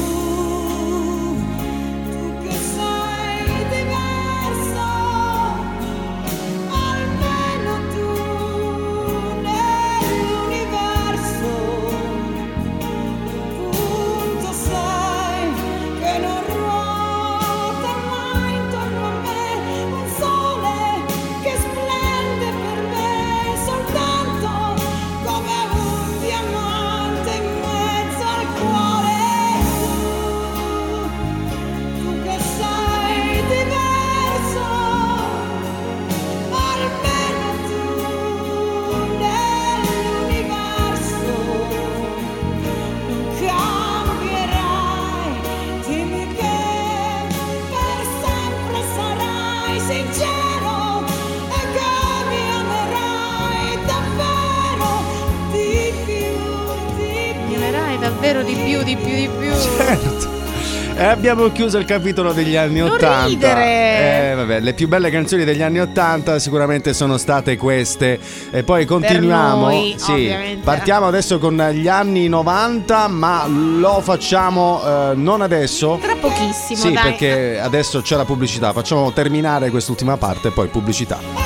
[61.34, 63.24] abbiamo chiuso il capitolo degli anni Non 80.
[63.26, 64.30] ridere!
[64.30, 68.18] Eh, vabbè, le più belle canzoni degli anni 80 sicuramente sono state queste.
[68.50, 69.66] E poi continuiamo.
[69.66, 70.32] noi, sì,
[70.62, 75.98] partiamo adesso con gli anni 90, ma lo facciamo eh, non adesso.
[76.00, 77.02] Tra pochissimo, Sì, dai.
[77.02, 78.72] perché adesso c'è la pubblicità.
[78.72, 81.43] Facciamo terminare quest'ultima parte e poi pubblicità.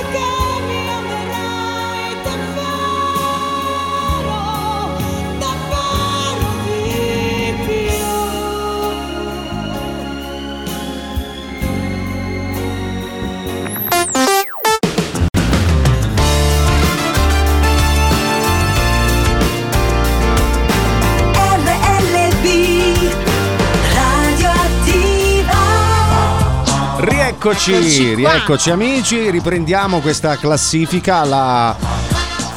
[27.58, 31.24] Rieccoci, rieccoci amici, riprendiamo questa classifica.
[31.24, 31.76] La,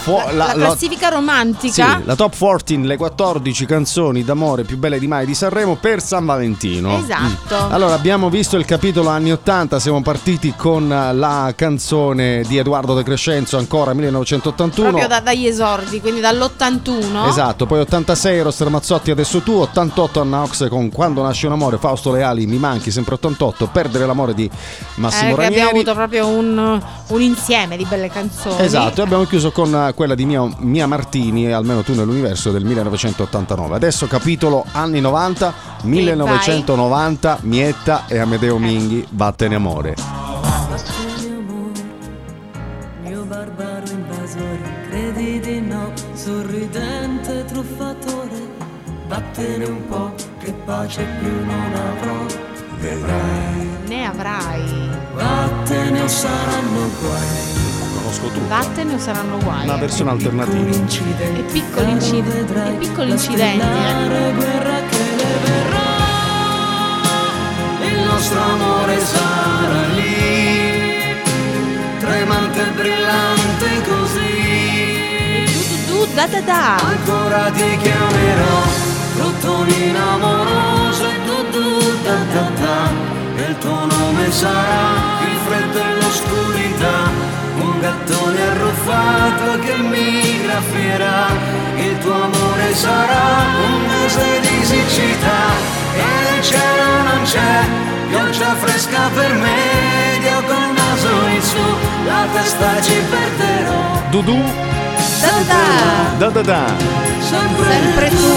[0.01, 2.01] fo- La la- la- classifica Sì, romantica.
[2.03, 6.25] la top 14, le 14 canzoni d'amore più belle di mai di Sanremo per San
[6.25, 6.97] Valentino.
[6.97, 7.67] Esatto.
[7.67, 7.71] Mm.
[7.73, 12.93] Allora, abbiamo visto il capitolo anni 80, siamo partiti con eh, la canzone di Edoardo
[12.95, 14.89] De Crescenzo, ancora 1981.
[14.89, 17.27] Proprio da- dagli esordi, quindi dall'81.
[17.27, 21.77] Esatto, poi 86 Eros Ramazzotti adesso tu, 88 Anna Ox con Quando nasce un amore,
[21.77, 24.49] Fausto Leali mi manchi, sempre 88, Perdere l'amore di
[24.95, 25.53] Massimo Eh, Ranieri.
[25.53, 28.61] abbiamo avuto proprio un, un insieme di belle canzoni.
[28.61, 32.51] Esatto, e abbiamo chiuso con eh, quella di Mia, Mia Martini e Almeno tu nell'universo
[32.51, 33.76] del 1989.
[33.76, 35.53] Adesso capitolo anni 90,
[35.84, 39.95] 1990, Mietta e Amedeo Minghi, Vattene amore.
[43.03, 44.59] Mio barbaro invasore,
[44.89, 48.49] credi di no, sorridente truffatore,
[49.07, 52.26] vattene un po', che pace più non avrò,
[52.80, 54.89] vedrai, Ne avrai.
[55.13, 57.90] vattene o saranno guai.
[58.11, 58.47] Conosco tutto.
[58.47, 59.63] Vattene o saranno guai.
[59.63, 60.69] Una versione alternativa.
[60.69, 63.65] E piccoli, incid- e piccoli incidenti.
[63.65, 64.33] eh.
[64.35, 65.89] guerra che le verrà,
[67.88, 71.23] il nostro amore sarà lì,
[71.99, 75.45] tremante e brillante così.
[75.88, 76.75] Tu, da da da.
[76.83, 78.61] Ancora ti chiamerò,
[79.15, 82.89] fruttolino amoroso e tu tu da da da.
[83.38, 91.27] E il tuo nome sarà il freddo e l'oscurità, un gattone arruffato che mi graffierà.
[91.77, 93.25] Il tuo amore sarà
[93.65, 95.41] un mese di siccità
[95.95, 97.63] e nel cielo non c'è
[98.09, 99.79] pioggia fresca per me.
[100.21, 101.65] Io col naso in su,
[102.05, 103.81] la testa ci perderò.
[104.11, 104.39] Dudu,
[105.21, 106.17] Da da.
[106.17, 106.63] da da da.
[107.19, 108.33] Sempre tu.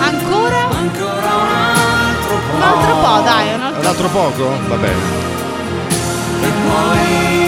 [0.00, 0.68] Ancora?
[0.70, 2.56] Ancora un altro po'.
[2.56, 4.50] Un altro po', dai, un altro Un altro poco?
[4.68, 5.19] Va bene.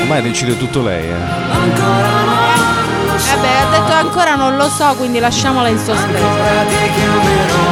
[0.02, 1.12] Ormai decide tutto lei, eh.
[1.12, 2.36] ancora non
[3.06, 3.32] lo so.
[3.32, 6.24] Eh beh, ha detto ancora non lo so, quindi lasciamola in sospeso.
[6.24, 7.64] Ancora ti chiamerò,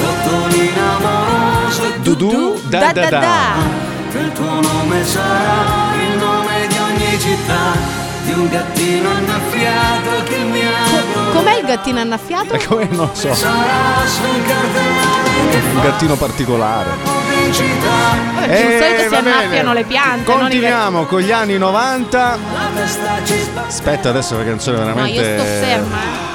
[0.00, 3.82] rottolino amoroso Dudu, da da da.
[4.12, 7.72] Il tuo nome sarà il nome di ogni città,
[8.24, 12.54] di un gattino annaffiato che mi ha Com'è il gattino annaffiato?
[12.54, 13.28] E come non so,
[15.74, 17.13] un gattino particolare.
[17.52, 18.42] Felicità.
[18.46, 20.30] Di Eh, solito si annaffiano le piante.
[20.30, 22.18] non i Continuiamo con gli anni 90.
[22.52, 25.20] La testa ci sbaglia Aspetta, adesso la canzone ver- No, veramente.
[25.20, 25.96] io sto ferma.
[25.98, 26.32] eh.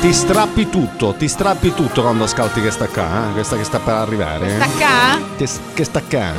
[0.00, 3.32] Ti strappi tutto, ti strappi tutto quando ascolti che sta qua, eh?
[3.34, 4.46] questa che sta per arrivare.
[4.46, 4.56] eh?
[4.56, 5.18] Stacca?
[5.36, 6.32] Che, che sta qua.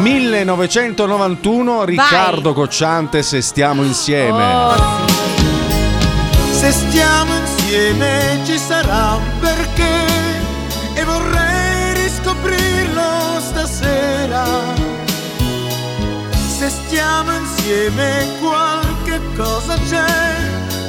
[0.00, 4.44] 1991 Riccardo Cocciante se stiamo insieme.
[4.54, 6.56] Oh, sì.
[6.58, 10.07] Se stiamo insieme ci sarà un perché
[16.68, 20.36] Stiamo insieme qualche cosa c'è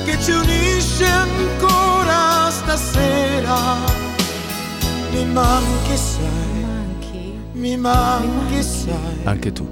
[0.06, 3.58] che ci unisce ancora stasera.
[5.12, 7.40] Mi manchi sai, Manchi.
[7.54, 9.24] mi manchi sai.
[9.24, 9.68] Anche tu.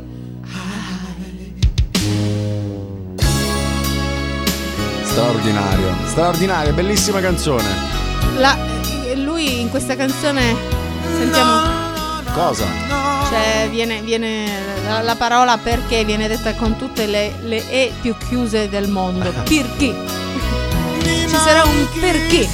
[5.03, 7.63] Straordinario, straordinaria, bellissima canzone.
[8.37, 8.57] La-
[9.15, 10.55] lui in questa canzone
[11.17, 11.86] sentiamo
[12.37, 12.65] Cosa?
[13.29, 14.47] cioè viene, viene
[14.85, 19.31] la, la parola perché viene detta con tutte le, le E più chiuse del mondo.
[19.43, 19.95] Perché?
[21.01, 22.47] Ci sarà un perché.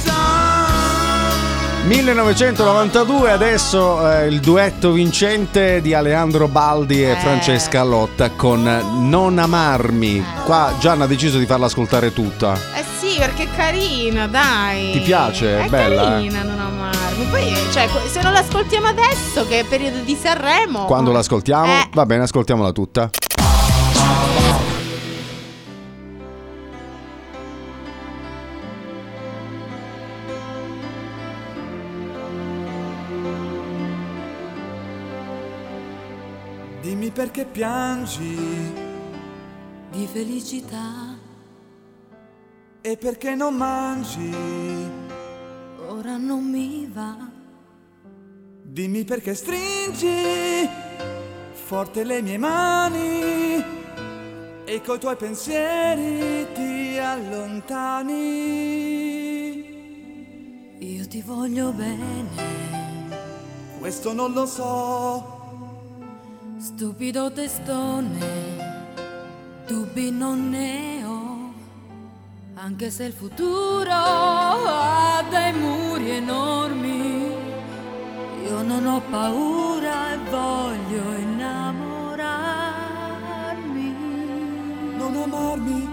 [1.86, 7.16] 1992, adesso eh, il duetto vincente di Alejandro Baldi e Eh.
[7.16, 8.62] Francesca Lotta con
[9.08, 10.24] Non amarmi.
[10.46, 12.54] Qua Gianna ha deciso di farla ascoltare tutta.
[12.74, 14.92] Eh sì, perché è carina, dai.
[14.92, 15.64] Ti piace?
[15.64, 16.06] È bella, eh?
[16.06, 17.24] carina, non amarmi.
[17.28, 20.86] Poi, cioè, se non l'ascoltiamo adesso, che è periodo di Sanremo.
[20.86, 21.66] Quando l'ascoltiamo?
[21.66, 21.88] Eh.
[21.92, 23.10] Va bene, ascoltiamola tutta.
[37.14, 38.72] Perché piangi
[39.90, 41.16] Di felicità,
[42.80, 44.30] e perché non mangi.
[45.88, 47.16] ora non mi va.
[48.62, 50.68] Dimmi perché stringi
[51.52, 53.64] forte le mie mani
[54.64, 58.12] e coi tuoi pensieri ti allontani.
[60.78, 62.52] Io ti voglio bene,
[63.78, 65.33] Questo non lo so,
[66.58, 68.56] stupido testone,
[69.66, 71.52] dubbi non ne ho,
[72.54, 77.32] anche se il futuro ha dei muri enormi,
[78.46, 83.96] io non ho paura e voglio innamorarmi.
[84.96, 85.88] non amarmi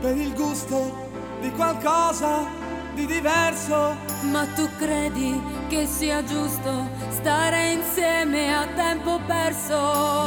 [0.00, 1.10] per il gusto
[1.40, 2.61] di qualcosa
[2.94, 3.96] di diverso.
[4.30, 9.76] Ma tu credi che sia giusto stare insieme a tempo perso?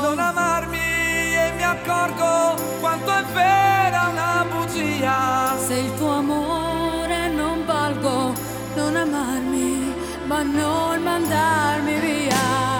[0.01, 5.57] Non amarmi e mi accorgo quanto è vera una bugia.
[5.57, 8.33] Se il tuo amore non valgo,
[8.75, 9.93] non amarmi,
[10.25, 12.74] ma non mandarmi via.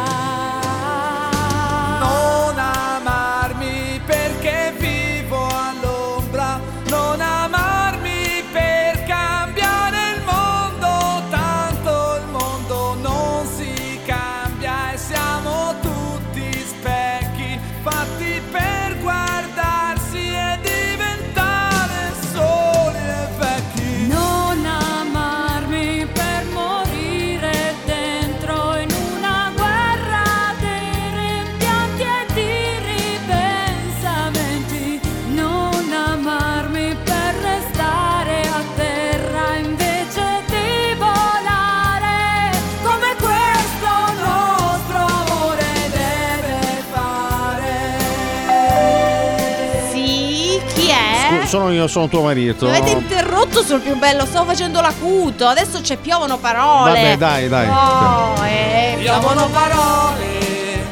[51.56, 52.66] Sono io, sono tuo marito.
[52.66, 56.92] Mi avete interrotto sul più bello, stavo facendo l'acuto, adesso c'è piovono parole.
[56.92, 57.68] Vabbè, dai, dai.
[57.70, 60.86] Oh, eh, Piovono parole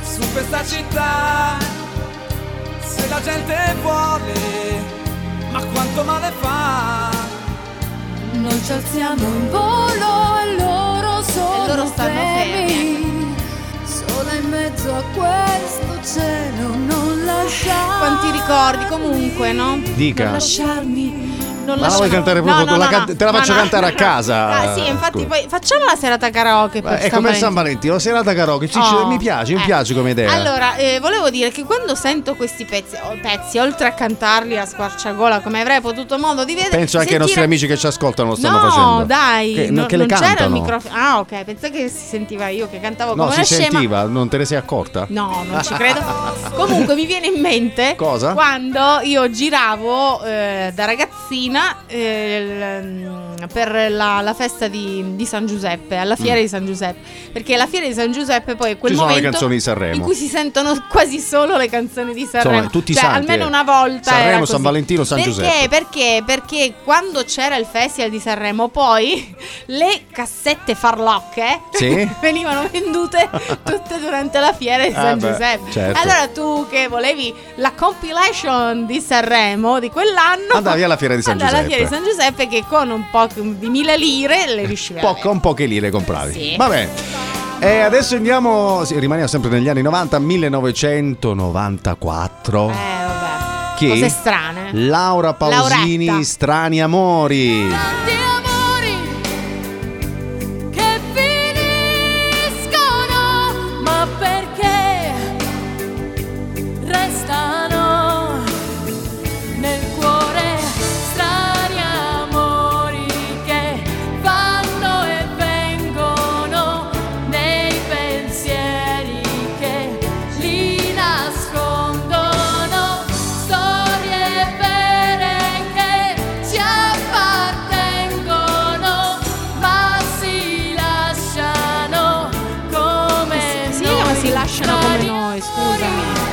[0.00, 1.56] su questa città.
[2.78, 4.32] Se la gente vuole,
[5.50, 7.10] ma quanto male fa.
[8.34, 13.02] Noi ci alziamo in volo e loro sono loro stanno fermi.
[13.02, 13.07] In
[14.58, 17.98] mezzo a questo cielo non lasciarmi.
[17.98, 19.80] Quanti ricordi comunque, no?
[19.94, 20.24] Dica.
[20.24, 21.37] Non lasciarmi.
[21.74, 24.46] Non la vuoi cantare proprio- la can- te la faccio cantare a casa?
[24.58, 27.56] Ah, sì, infatti, poi facciamo la serata karaoke per Eh, È come San Valentino.
[27.68, 28.66] Valentino, serata karaoke.
[28.68, 29.64] Sì, Oh, mi piace, mi eh.
[29.64, 30.30] piace come idea.
[30.32, 35.40] Allora, eh, volevo dire che quando sento questi pezzi, pezzi, oltre a cantarli a squarciagola
[35.40, 38.34] come avrei potuto modo di vedere, Penso anche ai nostri amici che ci ascoltano lo
[38.36, 39.04] stanno no, facendo.
[39.04, 40.60] dai, Che, no- che non c'era il cantano.
[40.60, 40.94] microfono.
[40.96, 43.70] Ah, ok, pensa che si sentiva io che cantavo No, come si una scema.
[43.78, 45.06] sentiva, non te ne sei accorta?
[45.08, 46.00] No, non ci credo.
[46.54, 48.32] Comunque mi viene in mente Cosa?
[48.32, 51.57] quando io giravo eh, da ragazzina
[51.88, 56.42] eh, il- per la, la festa di, di San Giuseppe, alla fiera Mm.
[56.42, 56.98] di San Giuseppe.
[57.32, 59.60] Perché la fiera di San Giuseppe poi è quel Ci sono le momento canzoni di
[59.60, 59.94] Sanremo.
[59.94, 62.54] in cui si sentono quasi solo le canzoni di Sanremo.
[62.56, 63.46] Insomma, tutti cioè, santi, almeno eh.
[63.48, 64.10] una volta.
[64.10, 64.62] Sanremo, San.
[64.62, 65.32] Valentino, San perché?
[65.32, 65.68] Giuseppe.
[65.68, 66.22] Perché?
[66.26, 69.34] Perché quando c'era il festival di Sanremo, poi
[69.66, 72.08] le cassette farlocche Sì.
[72.20, 73.28] venivano vendute
[73.64, 75.70] tutte durante la fiera di Ah, San beh, Giuseppe.
[75.70, 76.00] certo.
[76.00, 81.32] Allora tu che volevi la compilation di Sanremo di quell'anno, Andavi alla fiera di San
[81.32, 81.86] andavi alla Giuseppe.
[81.86, 85.18] fiera di San Giuseppe che con un po' di mille lire le riuscivi a Po-
[85.20, 86.32] con poche lire compravi.
[86.32, 86.54] Sì.
[86.56, 86.88] Vabbè.
[87.60, 92.70] E adesso andiamo, sì, rimaniamo sempre negli anni 90, 1994.
[92.70, 93.74] Eh, vabbè.
[93.76, 93.88] Chi?
[93.88, 94.70] Cose strane.
[94.72, 96.24] Laura Pausini, Lauretta.
[96.24, 97.66] Strani amori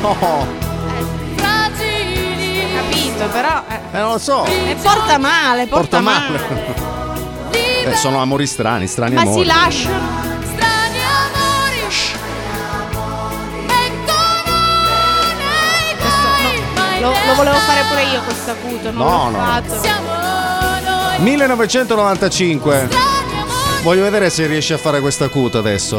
[0.08, 0.46] Oh,
[1.36, 2.64] Fragili.
[2.74, 3.62] Capito, però.
[3.68, 3.80] eh.
[3.92, 4.44] eh, non lo so.
[4.44, 6.84] E porta male, porta, Porta male.
[7.50, 9.40] Eh, sono amori strani, strani Ma amori.
[9.42, 9.98] si lasciano.
[10.42, 11.80] Strani amori.
[16.96, 19.44] E Lo, lo volevo fare pure io questo acuto, non No, l'ho no.
[19.44, 19.80] fatto.
[19.80, 21.18] Siamo noi.
[21.20, 22.88] 1995.
[23.82, 25.98] Voglio vedere se riesci a fare questa acuta adesso.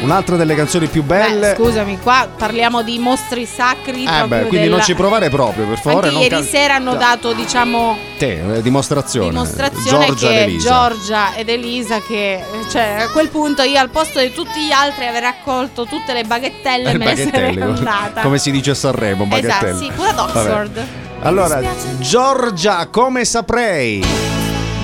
[0.00, 1.54] Un'altra delle canzoni più belle.
[1.56, 4.04] Scusami, qua parliamo di mostri sacri.
[4.04, 6.06] Eh beh, quindi della- non ci provare proprio, per favore.
[6.06, 9.30] Anche non ieri cal- sera hanno dato, diciamo, Te, eh, dimostrazione.
[9.30, 10.70] dimostrazione Giorgia che ed Elisa.
[10.88, 15.06] Giorgia ed Elisa che cioè a quel punto io al posto di tutti gli altri
[15.06, 18.20] aver raccolto tutte le baghettelle Eh, me ne sarei baghettelle, andata.
[18.22, 19.70] come si dice a Sanremo, baghettelle.
[19.70, 20.38] Esatto, sì, pure ad Vabbè.
[20.38, 20.86] Oxford.
[21.22, 21.60] Allora,
[21.98, 24.04] Giorgia, come saprei?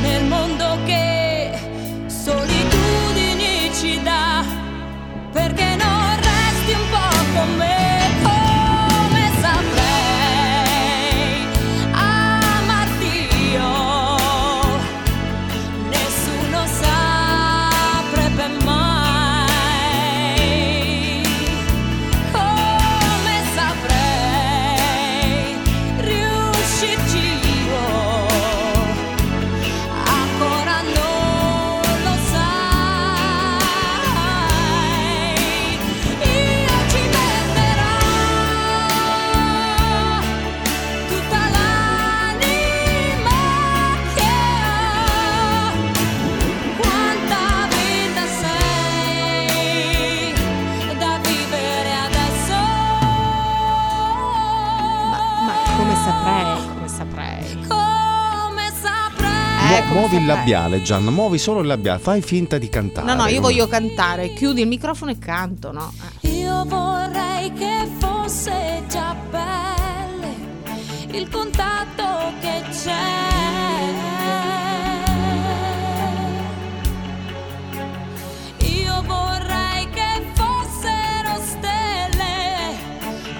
[0.02, 0.43] Nel mondo
[59.92, 63.06] muovi il labiale, Gian, muovi solo il labiale, fai finta di cantare.
[63.06, 64.32] No, no, io non- voglio cantare.
[64.32, 65.92] Chiudi il microfono e canto, no?
[66.20, 66.28] Eh.
[66.28, 73.02] Io vorrei che fosse già pelle il contatto che c'è.
[78.66, 82.76] Io vorrei che fossero stelle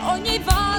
[0.07, 0.74] ogni volta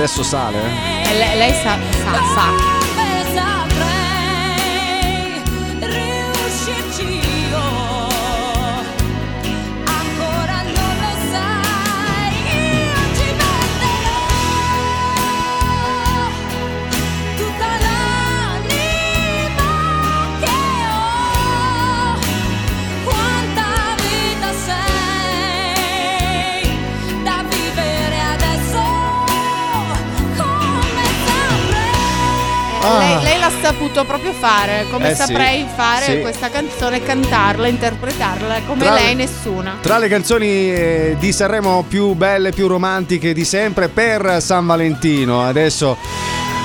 [0.00, 0.56] adesso sale?
[0.58, 1.10] eh?
[1.10, 2.69] E lei, lei sa, sa, sa.
[32.90, 36.20] Saprei Lei, lei l'ha saputo proprio fare, come Eh sì, saprei fare sì.
[36.20, 39.76] questa canzone, cantarla, interpretarla come Tra- lei nessuna.
[39.80, 45.42] Tra le canzoni eh, di Sanremo più belle, più romantiche di sempre per San Valentino.
[45.44, 45.96] Adesso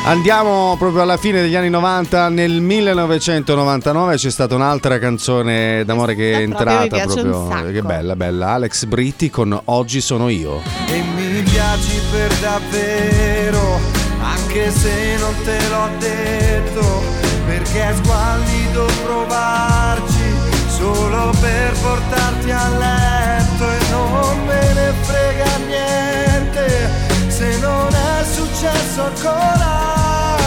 [0.06, 2.30] andiamo proprio alla fine degli anni 90.
[2.30, 7.47] Nel 1999 c'è stata un'altra canzone d'amore che è proprio entrata proprio.
[7.49, 7.72] sacco.
[7.72, 8.49] Che bella, bella.
[8.52, 10.61] Alex Britti con Oggi sono io.
[10.88, 13.95] e mi piaci per davvero
[14.36, 17.03] anche se non te l'ho detto,
[17.45, 20.28] perché è squallido provarci
[20.68, 26.90] solo per portarti a letto e non me ne frega niente
[27.28, 29.74] se non è successo ancora.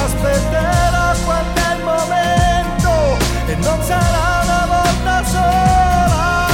[0.04, 2.92] Aspetterò quando è il momento
[3.46, 6.46] e non sarà una volta sola.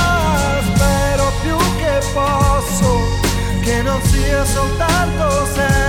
[0.75, 3.01] Spero più che posso
[3.61, 5.84] che non sia soltanto sesso.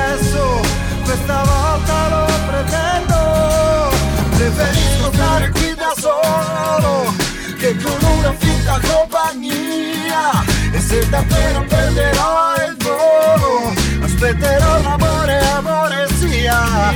[1.16, 3.90] Questa volta lo pretendo.
[4.36, 7.14] Preferisco stare qui da solo
[7.58, 10.44] che con una finta compagnia.
[10.74, 13.74] E se davvero perderò il volo,
[14.04, 16.92] aspetterò l'amore, amore sia.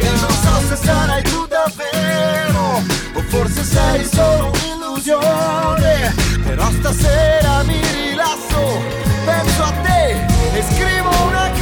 [0.00, 2.82] E non so se sarai tu davvero,
[3.14, 6.12] o forse sei solo un'illusione.
[6.42, 8.82] Però stasera mi rilasso,
[9.24, 10.26] penso a te
[10.58, 11.59] e scrivo una canzone.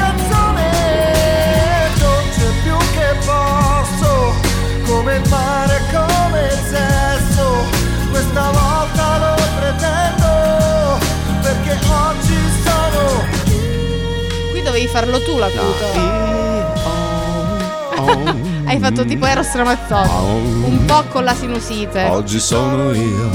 [4.98, 7.46] Come il mare, come il sesso.
[8.10, 10.98] Questa volta lo pretendo,
[11.40, 13.22] perché oggi sono
[14.50, 16.26] Qui dovevi farlo tu l'acuto.
[18.66, 20.10] Hai fatto tipo Eros Ramazzotti.
[20.10, 22.04] Un po' con la sinusite.
[22.10, 23.30] Oggi sono io.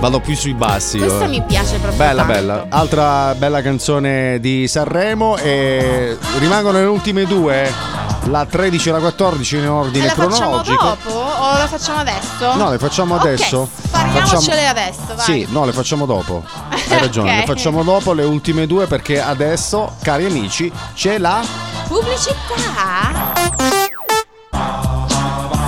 [0.00, 0.98] Vado più sui bassi.
[0.98, 1.30] Questa io.
[1.30, 2.34] mi piace proprio Bella, tanto.
[2.34, 2.66] bella.
[2.68, 5.36] Altra bella canzone di Sanremo.
[5.38, 8.05] E rimangono le ultime due.
[8.28, 10.84] La 13 e la 14 in ordine la facciamo cronologico.
[10.84, 12.54] dopo o la facciamo adesso?
[12.56, 13.68] No, le facciamo adesso.
[13.86, 15.24] Spariamocele Facciamo- adesso, vai.
[15.24, 16.42] Sì, no, le facciamo dopo.
[16.70, 17.38] Hai ragione, Ok.
[17.38, 21.40] le facciamo dopo le ultime due perché adesso, cari amici, c'è la
[21.86, 23.75] Pubblicità?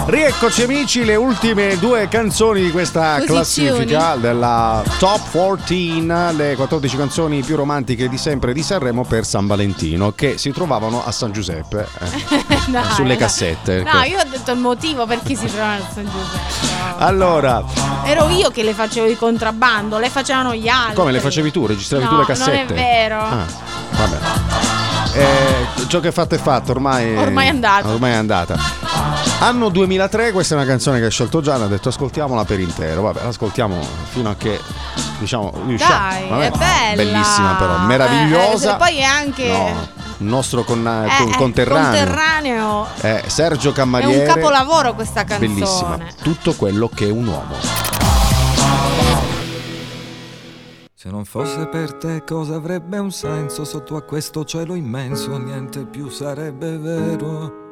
[0.08, 3.84] Rieccoci amici, le ultime due canzoni di questa Posizioni.
[3.84, 9.46] classifica della Top 14, le 14 canzoni più romantiche di sempre di Sanremo per San
[9.46, 13.16] Valentino, che si trovavano a San Giuseppe, eh, Dai, sulle dai.
[13.18, 13.82] cassette.
[13.82, 17.04] No, io ho detto il motivo perché si trovano a San Giuseppe.
[17.04, 17.62] Allora,
[18.06, 20.94] Ero io che le facevo di contrabbando, le facevano gli altri.
[20.94, 21.66] come le facevi tu?
[21.66, 22.72] Registravi No, tu le non è cassette?
[22.72, 23.18] vero.
[23.20, 23.44] Ah,
[23.90, 24.16] vabbè.
[25.12, 27.88] Eh, ciò che è fatto è fatto, ormai, Ormai è andata.
[27.88, 28.56] Ormai è andata.
[29.40, 33.02] Anno 2003, questa è una canzone che ha scelto Gianna, ha detto ascoltiamola per intero.
[33.02, 33.78] Vabbè, l'ascoltiamo
[34.10, 34.60] fino a che
[35.20, 36.08] diciamo riusciamo.
[36.10, 36.94] Dai, Vabbè, è bella.
[36.96, 38.74] Bellissima però, meravigliosa.
[38.74, 39.88] eh, poi è anche No,
[40.18, 41.84] il nostro con- eh, con- eh, conterraneo.
[42.04, 42.86] conterraneo.
[43.00, 44.26] Eh, Sergio È Cammariere.
[44.28, 45.52] un capolavoro questa canzone.
[45.54, 45.98] Bellissima.
[46.20, 47.54] Tutto quello che è un uomo.
[50.94, 55.84] Se non fosse per te cosa avrebbe un senso sotto a questo cielo immenso niente
[55.86, 57.66] più sarebbe vero.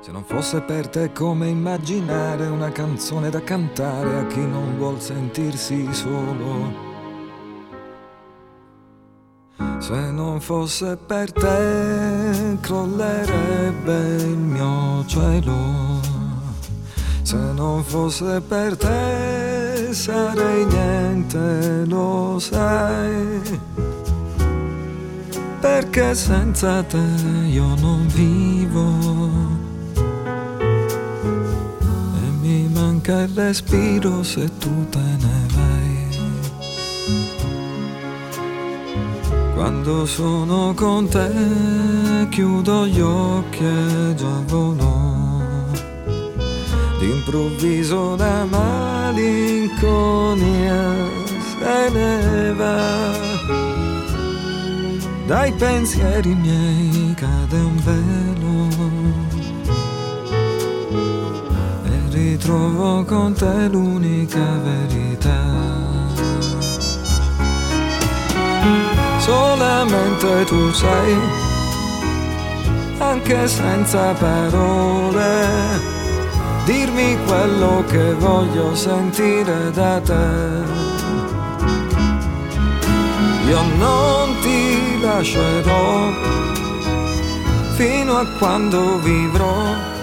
[0.00, 5.00] Se non fosse per te come immaginare una canzone da cantare a chi non vuol
[5.00, 6.86] sentirsi solo.
[9.78, 15.56] Se non fosse per te crollerebbe il mio cielo.
[17.22, 23.60] Se non fosse per te sarei niente, lo sai.
[25.60, 27.02] Perché senza te
[27.48, 29.37] io non vivo.
[33.08, 36.06] Manca il respiro se tu te ne vai.
[39.54, 45.16] Quando sono con te chiudo gli occhi e già volo.
[46.98, 49.76] D'improvviso la malinconia
[51.58, 53.16] se ne va.
[55.26, 58.97] Dai pensieri miei cade un velo.
[62.38, 65.42] Ritrovo con te l'unica verità.
[69.18, 71.16] Solamente tu sai,
[72.98, 75.46] anche senza parole
[76.64, 80.26] dirmi quello che voglio sentire da te.
[83.48, 86.12] Io non ti lascerò
[87.74, 89.96] fino a quando vivrò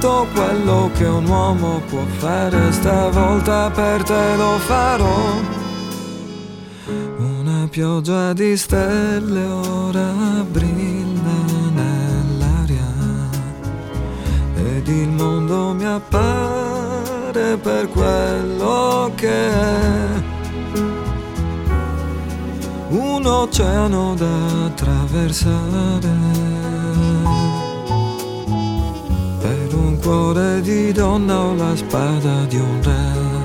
[0.00, 5.34] tutto quello che un uomo può fare, stavolta per te lo farò.
[7.18, 10.10] Una pioggia di stelle ora
[10.50, 11.44] brilla
[11.74, 12.88] nell'aria
[14.56, 20.06] ed il mondo mi appare per quello che è.
[22.88, 26.69] Un oceano da attraversare
[30.00, 33.38] cuore di donna o la spada di un re.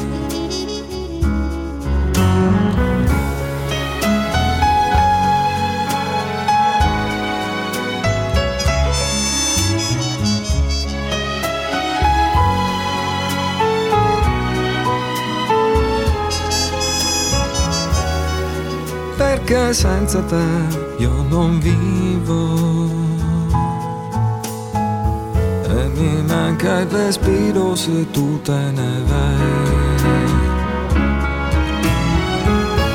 [19.18, 20.46] Perché senza te
[20.98, 23.05] io non vivo.
[26.56, 29.64] Manca il respiro se tu te ne vai.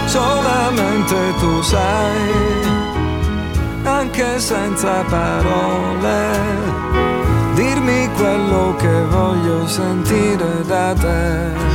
[0.07, 2.33] Solamente tu sai,
[3.85, 6.39] anche senza parole,
[7.55, 11.69] dirmi quello che voglio sentire da te.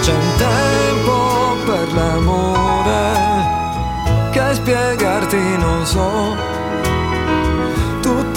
[0.00, 3.12] C'è un tempo per l'amore
[4.32, 6.56] che spiegarti non so.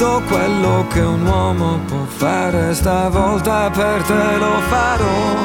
[0.01, 5.35] Tutto quello che un uomo può fare stavolta per te lo farò.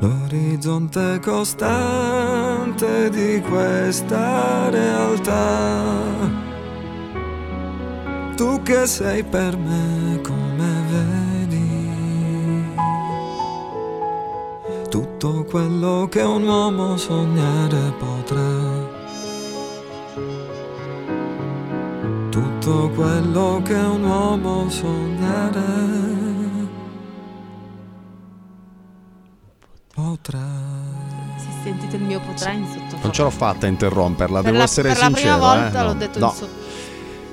[0.00, 5.96] l'orizzonte costante di questa realtà.
[8.36, 10.20] Tu che sei per me
[15.18, 18.96] tutto quello che un uomo sognare potrà.
[22.30, 25.62] tutto quello che un uomo sognare
[29.92, 30.46] potrà.
[31.64, 32.98] Sentito il mio potrà in sottofondo.
[33.02, 35.36] Non ce l'ho fatta a interromperla, Per devo la- essere per la sincero.
[35.36, 35.84] prima volta eh.
[35.84, 35.98] l'ho No.
[35.98, 36.26] detto No.
[36.26, 36.66] in sottofondo.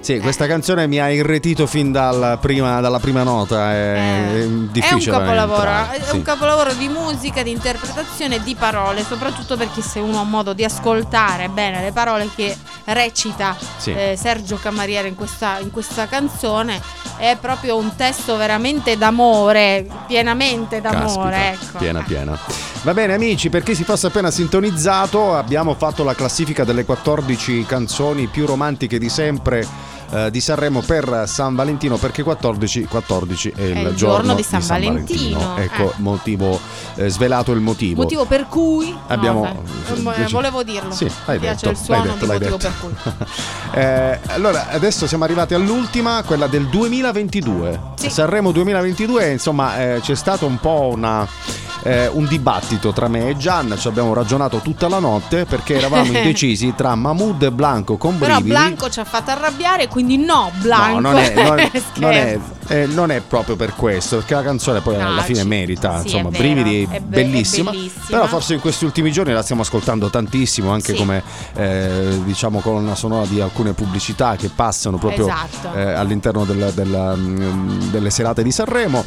[0.05, 3.71] Sì, questa canzone mi ha irretito fin dal prima- dalla prima nota.
[3.71, 5.17] È, è È un difficile.
[5.17, 6.15] capolavoro, entrare, è sì.
[6.17, 10.63] un capolavoro di musica, di interpretazione di parole, soprattutto perché se uno ha modo di
[10.63, 13.93] ascoltare bene le parole che recita Sì.
[13.93, 16.79] eh, Sergio Camariere in questa, in questa canzone,
[17.17, 21.55] è proprio un testo veramente d'amore, pienamente d'amore.
[21.57, 21.77] Caspita, ecco.
[21.79, 22.39] Piena, piena.
[22.83, 27.65] Va bene, amici, per chi si fosse appena sintonizzato, abbiamo fatto la classifica delle 14
[27.65, 29.93] canzoni più romantiche di sempre.
[30.11, 34.43] Eh, di Sanremo per San Valentino perché 14, 14 è il, È il giorno di
[34.43, 35.93] San Valentino, ecco eh.
[35.97, 36.59] motivo
[36.95, 40.91] eh, svelato il motivo Motivo per cui no, Abbiamo- eh, dici- volevo dirlo.
[40.91, 42.57] Sì, piace detto, il suono detto, di detto.
[42.57, 42.93] per cui.
[43.75, 47.81] Eh, allora, adesso siamo arrivati all'ultima, quella del 2022.
[48.07, 51.27] Sanremo 2022, insomma, eh, c'è stato un po' una,
[51.85, 53.75] eh, un dibattito tra me e Gian.
[53.77, 58.33] Ci abbiamo ragionato tutta la notte perché eravamo indecisi tra Mahmood e Blanco con Però
[58.35, 58.49] brividi.
[58.49, 60.99] Blanco ci ha fatto arrabbiare, quindi no, Blanco.
[60.99, 64.81] No, non è, non non è- eh, non è proprio per questo, perché la canzone
[64.81, 67.69] poi No, alla fine ci- merita, sì, insomma, è vero, brividi, è be- è bellissima.
[67.69, 68.03] bellissima.
[68.09, 70.97] Però forse in questi ultimi giorni la stiamo ascoltando tantissimo, anche Sì.
[70.97, 71.21] come
[71.55, 75.73] eh, diciamo colonna sonora di alcune pubblicità che passano proprio Esatto.
[75.77, 79.03] eh, all'interno del- della, mm, delle serate di Sanremo.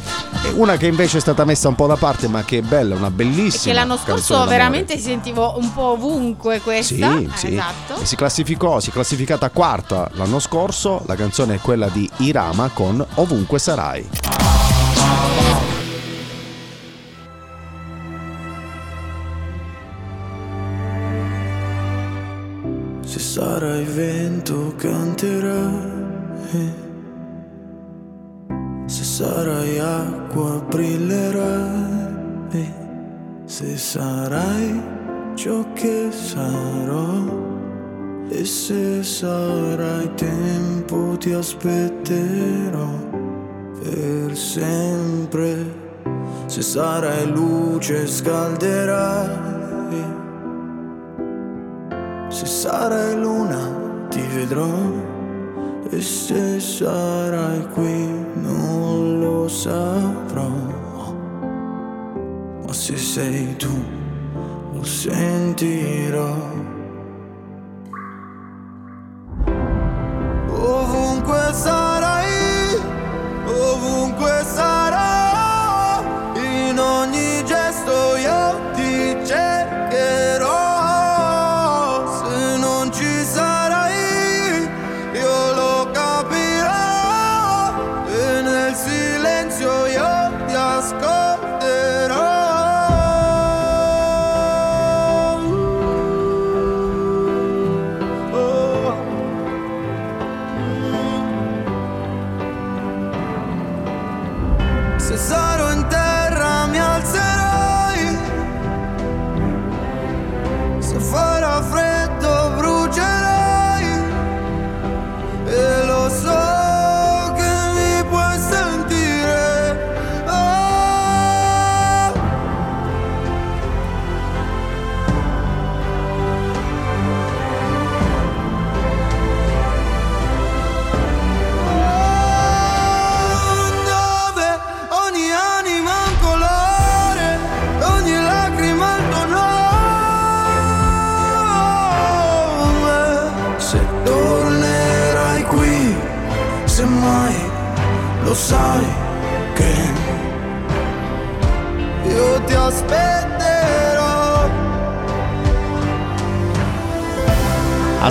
[0.55, 3.63] Una che invece è stata messa un po' da parte, ma che bella, una bellissima.
[3.63, 4.51] Che l'anno scorso d'amore.
[4.51, 7.17] veramente si sentivo un po' ovunque questa.
[7.17, 7.47] Sì, Eh, sì.
[7.53, 7.99] Esatto.
[8.01, 11.01] E si classificò, si è classificata quarta l'anno scorso.
[11.07, 14.07] La canzone è quella di Irama con Ovunque sarai.
[23.01, 26.73] Se sarai vento canterai,
[28.85, 32.18] se sarai acqua brillerai,
[33.45, 34.81] se sarai
[35.35, 37.23] ciò che sarò
[38.29, 42.87] e se sarai tempo ti aspetterò
[43.81, 45.65] per sempre,
[46.45, 49.47] se sarai luce scalderai.
[52.29, 54.71] Se sarai luna ti vedrò
[55.89, 60.78] e se sarai qui non lo saprò.
[62.89, 63.85] Se sei tu
[64.73, 66.48] lo sentirò.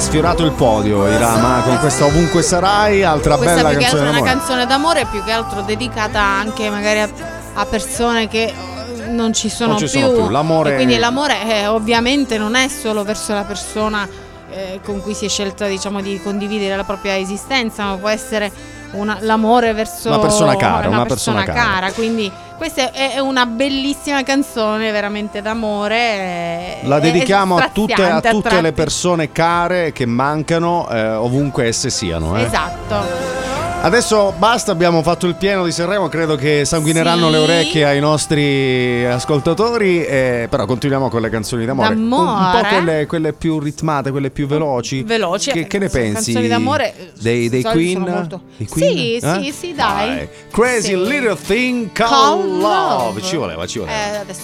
[0.08, 4.16] Sfiorato il podio Irama con questa ovunque sarai, altra Questa bella più che altro canzone
[4.16, 7.10] è una canzone d'amore, più che altro dedicata anche magari a,
[7.52, 10.30] a persone che eh, non ci sono, Non ci sono più.
[10.30, 14.08] L'amore- quindi l'amore eh, ovviamente non è solo verso la persona
[14.50, 18.50] eh, con cui si è scelta diciamo di condividere la propria esistenza, ma può essere
[18.92, 21.92] una- l'amore verso Una persona cara, una persona cara.
[21.92, 25.96] Quindi questa è, una bellissima canzone veramente d'amore.
[25.96, 31.90] eh, La dedichiamo a tutte, a tutte le persone care che mancano eh, ovunque esse
[31.90, 32.36] siano.
[32.36, 32.42] eh.
[32.42, 33.37] Esatto.
[33.80, 37.30] Adesso basta, abbiamo fatto il pieno di Sanremo, credo che sanguineranno Sì.
[37.32, 41.94] le orecchie ai nostri ascoltatori, eh, però continuiamo con le canzoni d'amore.
[41.94, 42.68] Un, un po' D'amore.
[42.68, 45.04] quelle, quelle più ritmate, quelle più veloci.
[45.04, 46.32] Veloci, Che, che ne eh, pensi?
[46.32, 48.00] canzoni d'amore, Dei, dei Queen?
[48.00, 48.90] molto- Queen?
[48.90, 49.40] Sì, Eh?
[49.44, 50.28] sì, sì, dai.
[50.50, 50.96] Crazy Sì.
[50.96, 53.04] Little Thing Called Called Love.
[53.04, 53.22] Love.
[53.22, 53.96] Ci voleva, ci voleva.
[53.96, 54.40] Eh, adesso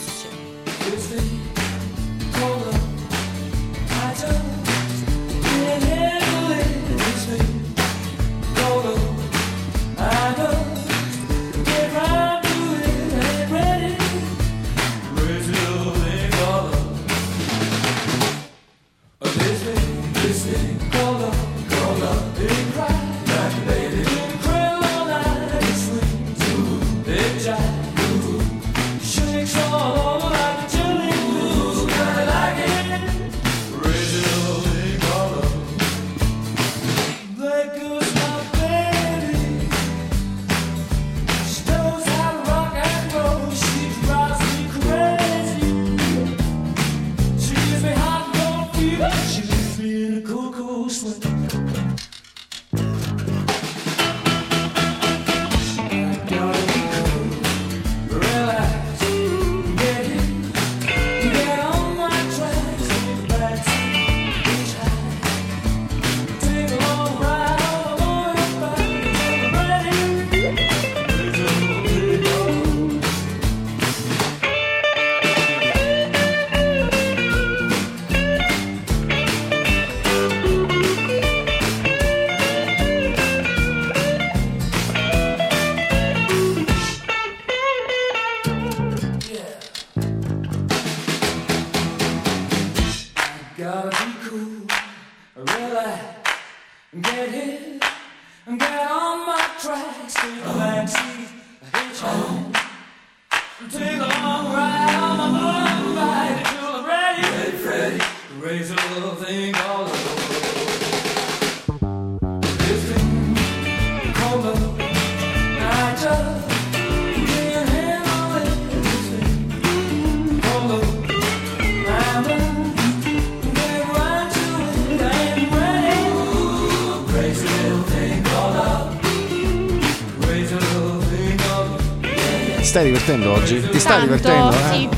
[132.75, 133.61] stai divertendo oggi?
[133.71, 134.51] Ti stai Tanto, divertendo?
[134.57, 134.73] eh?
[134.73, 134.89] sì.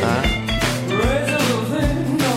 [0.00, 0.44] Eh?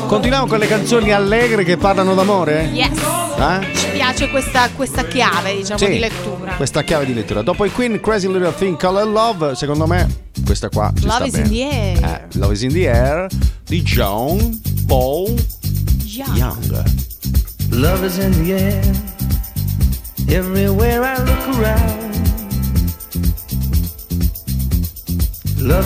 [0.07, 2.63] Continuiamo con le canzoni allegre che parlano d'amore?
[2.73, 2.97] Yes.
[3.37, 3.75] Eh?
[3.75, 6.53] Ci piace questa, questa chiave, diciamo, Sì, di lettura.
[6.53, 7.43] Questa chiave di lettura.
[7.43, 10.07] Dopo i Queen Crazy Little Thing Called Love, secondo me
[10.43, 11.45] questa qua ci Love sta is bene.
[11.45, 12.03] in the air.
[12.03, 13.27] Eh, Love is in the air
[13.65, 15.35] di John Paul
[16.03, 16.83] Young.
[17.69, 18.81] Love is in the air.
[20.27, 22.08] Everywhere I look around.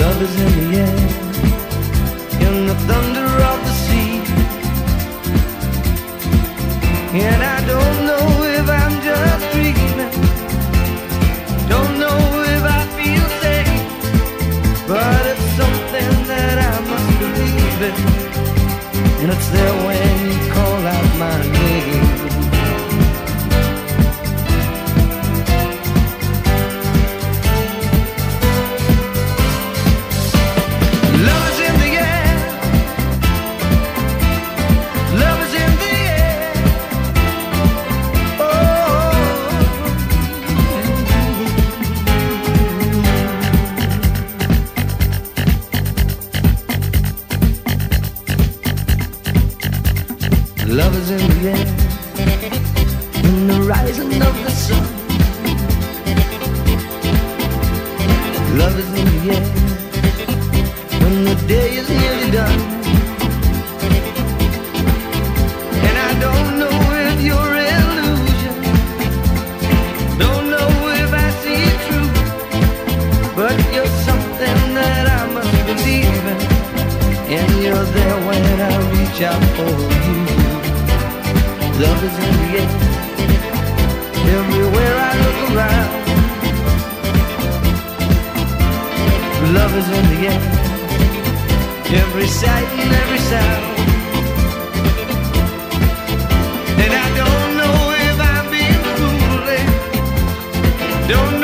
[0.00, 0.98] Love is in the air,
[2.46, 4.14] in the thunder of the sea.
[7.12, 8.26] And I don't know
[8.58, 10.14] if I'm just dreaming.
[11.68, 12.18] Don't know
[12.56, 14.88] if I feel safe.
[14.88, 17.96] But it's something that I must believe in.
[19.20, 22.19] And it's there when you call out my name.
[50.70, 51.66] Love is in the air.
[53.24, 54.86] In the rising of the sun.
[58.56, 59.46] Love is in the air.
[61.02, 62.60] When the day is nearly done.
[65.88, 66.76] And I don't know
[67.08, 68.54] if you're illusion.
[70.20, 70.70] Don't know
[71.02, 71.66] if I see.
[73.34, 75.50] But you're something that I must.
[77.38, 79.70] And you're there when I reach out for
[80.06, 80.49] you.
[81.80, 82.70] Love is in the air.
[84.38, 85.90] Everywhere I look around.
[89.54, 90.42] Love is in the air.
[92.02, 93.64] Every sight and every sound.
[96.84, 97.78] And I don't know
[98.08, 99.72] if I'm being foolish.
[101.08, 101.39] Don't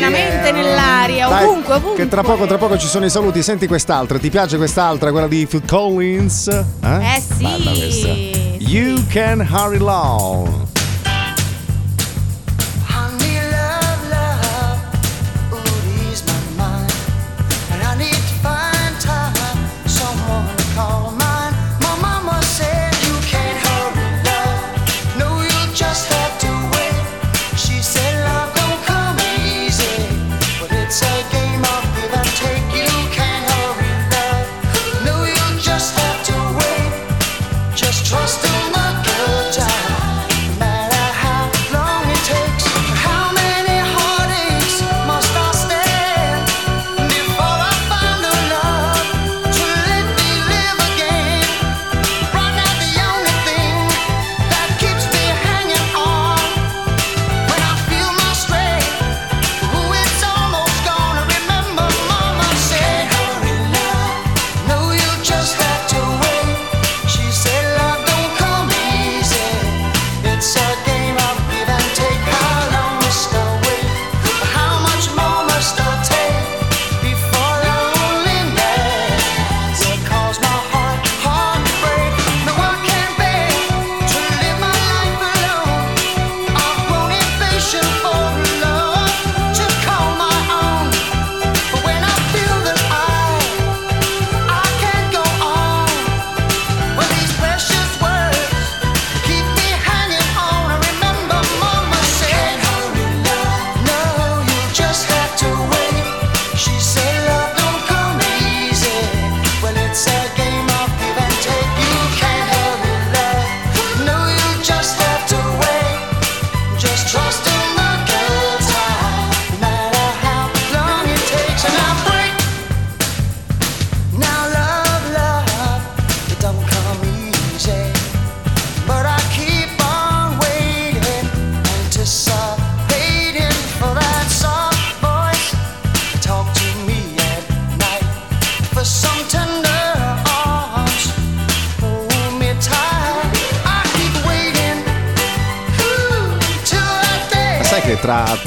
[0.00, 0.54] Eh, pienamente air.
[0.54, 2.02] nell'aria, Dai, ovunque, ovunque.
[2.04, 3.42] Che tra poco, tra poco ci sono i saluti.
[3.42, 4.18] Senti quest'altra.
[4.18, 5.10] Ti piace quest'altra?
[5.10, 6.48] Quella di Phil Collins?
[6.48, 8.56] Eh, Eh sì.
[8.58, 10.59] You can hurry along.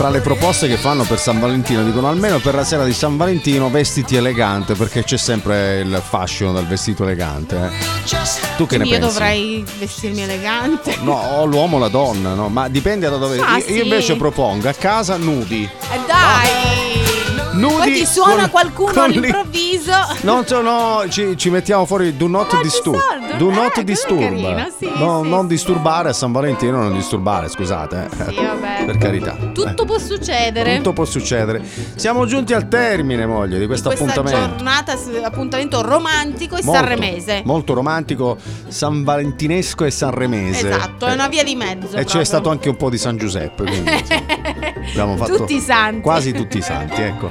[0.03, 2.91] Tra, tra le proposte che fanno per San Valentino dicono almeno per la sera di
[2.93, 7.55] San Valentino vestiti elegante perché c'è sempre il fashion del vestito elegante.
[7.55, 7.69] eh.
[8.57, 9.13] Tu che ne Quindi io pensi?
[9.13, 10.97] dovrei vestirmi elegante.
[11.03, 12.47] No, o l'uomo o la donna, no?
[12.47, 13.37] Ma dipende da dove.
[13.39, 13.81] Ah, io, io sì.
[13.81, 15.63] invece propongo a casa nudi.
[15.63, 17.21] Eh, dai!
[17.53, 19.91] Nudi Poi ti suona con- qualcuno con all'improvviso.
[20.21, 22.99] Non so, no, ci, ci mettiamo fuori do not disturb.
[22.99, 24.19] sono, Do eh, not è disturb.
[24.21, 28.07] carino, sì, No, sì, non disturbare a San Valentino, non disturbare, scusate.
[28.11, 28.25] eh.
[28.29, 28.85] Sì, vabbè.
[28.85, 29.35] Per carità.
[29.53, 30.75] Tutto può succedere.
[30.77, 31.61] Tutto può succedere.
[31.95, 34.55] Siamo giunti al termine, moglie, di questo Questa appuntamento.
[34.55, 37.41] giornata, appuntamento romantico e Molto, sanremese.
[37.45, 38.37] Molto romantico,
[38.67, 40.69] san valentinesco e sanremese.
[40.69, 41.85] Esatto, è una via di mezzo.
[41.87, 42.05] E proprio.
[42.05, 43.91] c'è stato anche un po' di San Giuseppe, quindi
[44.91, 46.01] abbiamo fatto Tutti i santi.
[46.01, 47.29] quasi tutti i santi, ecco.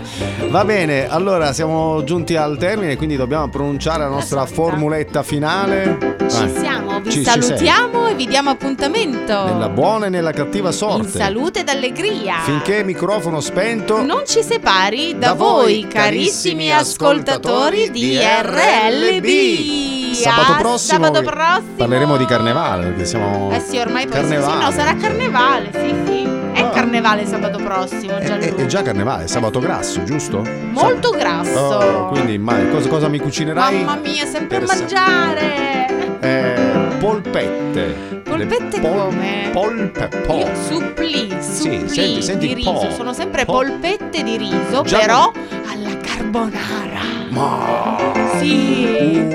[0.48, 6.16] Va bene, allora siamo giunti al termine, quindi dobbiamo pronunciare la nostra formuletta finale.
[6.28, 9.44] Ci Eh, siamo, vi ci- salutiamo e vi diamo appuntamento.
[9.44, 11.18] Nella buona e nella cattiva In sorte.
[11.18, 12.40] salute ed allegria.
[12.44, 14.02] Finché microfono spento.
[14.04, 20.01] Non ci separi da, Da voi, voi, carissimi ascoltatori di RLB.
[20.14, 21.74] Sabato A prossimo, Sabato prossimo.
[21.76, 23.50] Parleremo di carnevale, perché siamo.
[23.52, 24.52] Eh sì, ormai poi sì, Carnevale.
[24.58, 26.40] sì, no, sarà carnevale, sì, sì.
[26.52, 30.46] È carnevale sabato prossimo, È, è già carnevale, sabato grasso, giusto?
[30.70, 31.58] Molto grasso.
[31.58, 33.82] Oh, quindi mai, cosa, cosa mi cucinerai?
[33.84, 36.18] Mamma mia, sempre a mangiare.
[36.20, 38.20] Eh, polpette.
[38.22, 39.48] Polpette pol- come?
[39.52, 42.70] Polpe, po- Io suppli, suppli senti- senti di riso.
[42.72, 42.90] po'.
[42.90, 43.52] Sono sempre Po'.
[43.52, 45.32] polpette di riso, Già- però
[45.70, 47.11] alla carbonara.
[47.32, 47.96] Ma
[48.38, 49.26] Sì.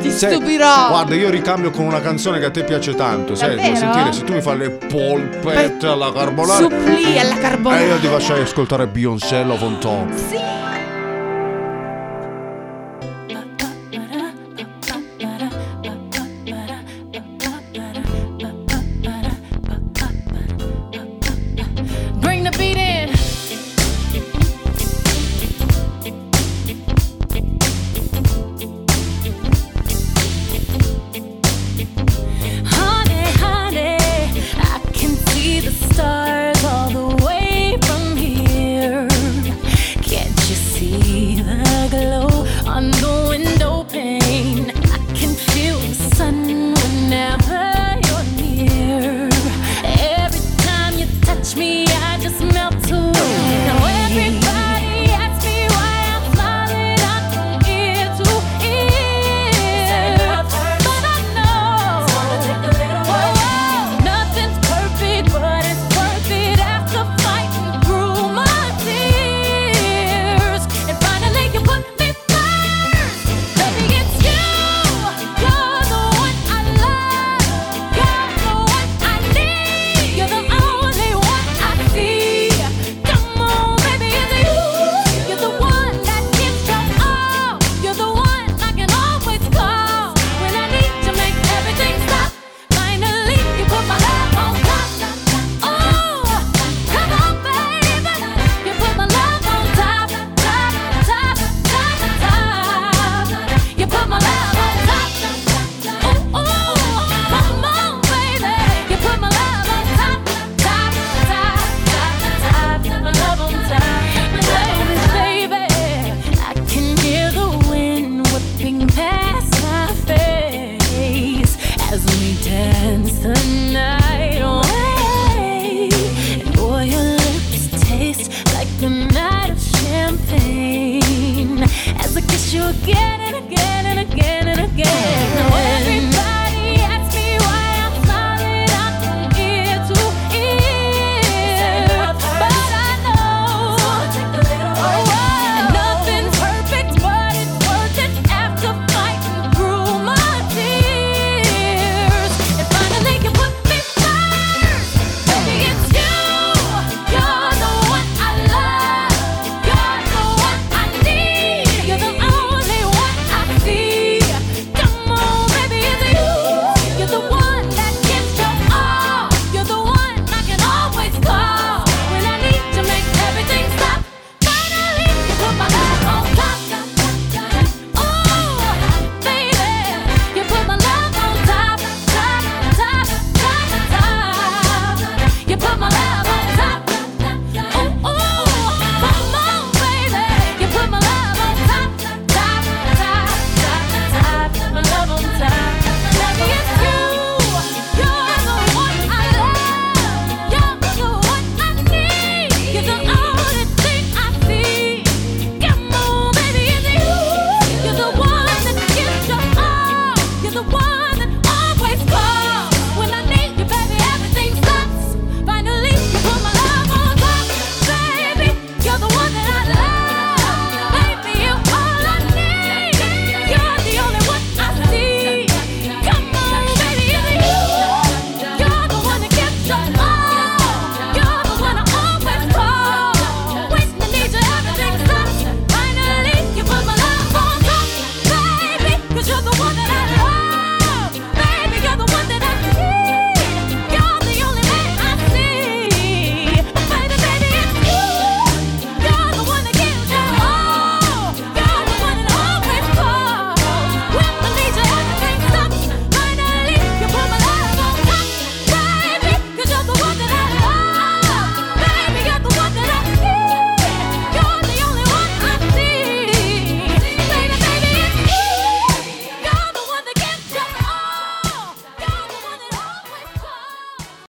[0.00, 0.88] Ti stupirò.
[0.88, 3.34] Guarda, io ricambio con una canzone che a te piace tanto.
[3.36, 3.92] Sai, vuoi Davvero?
[3.92, 4.12] sentire?
[4.12, 6.58] Se tu mi fai le polpette alla carbonara.
[6.58, 7.82] Suppli alla carbonara.
[7.82, 10.12] E io ti faccio ascoltare Beyoncé on Top.
[10.14, 10.36] Sì.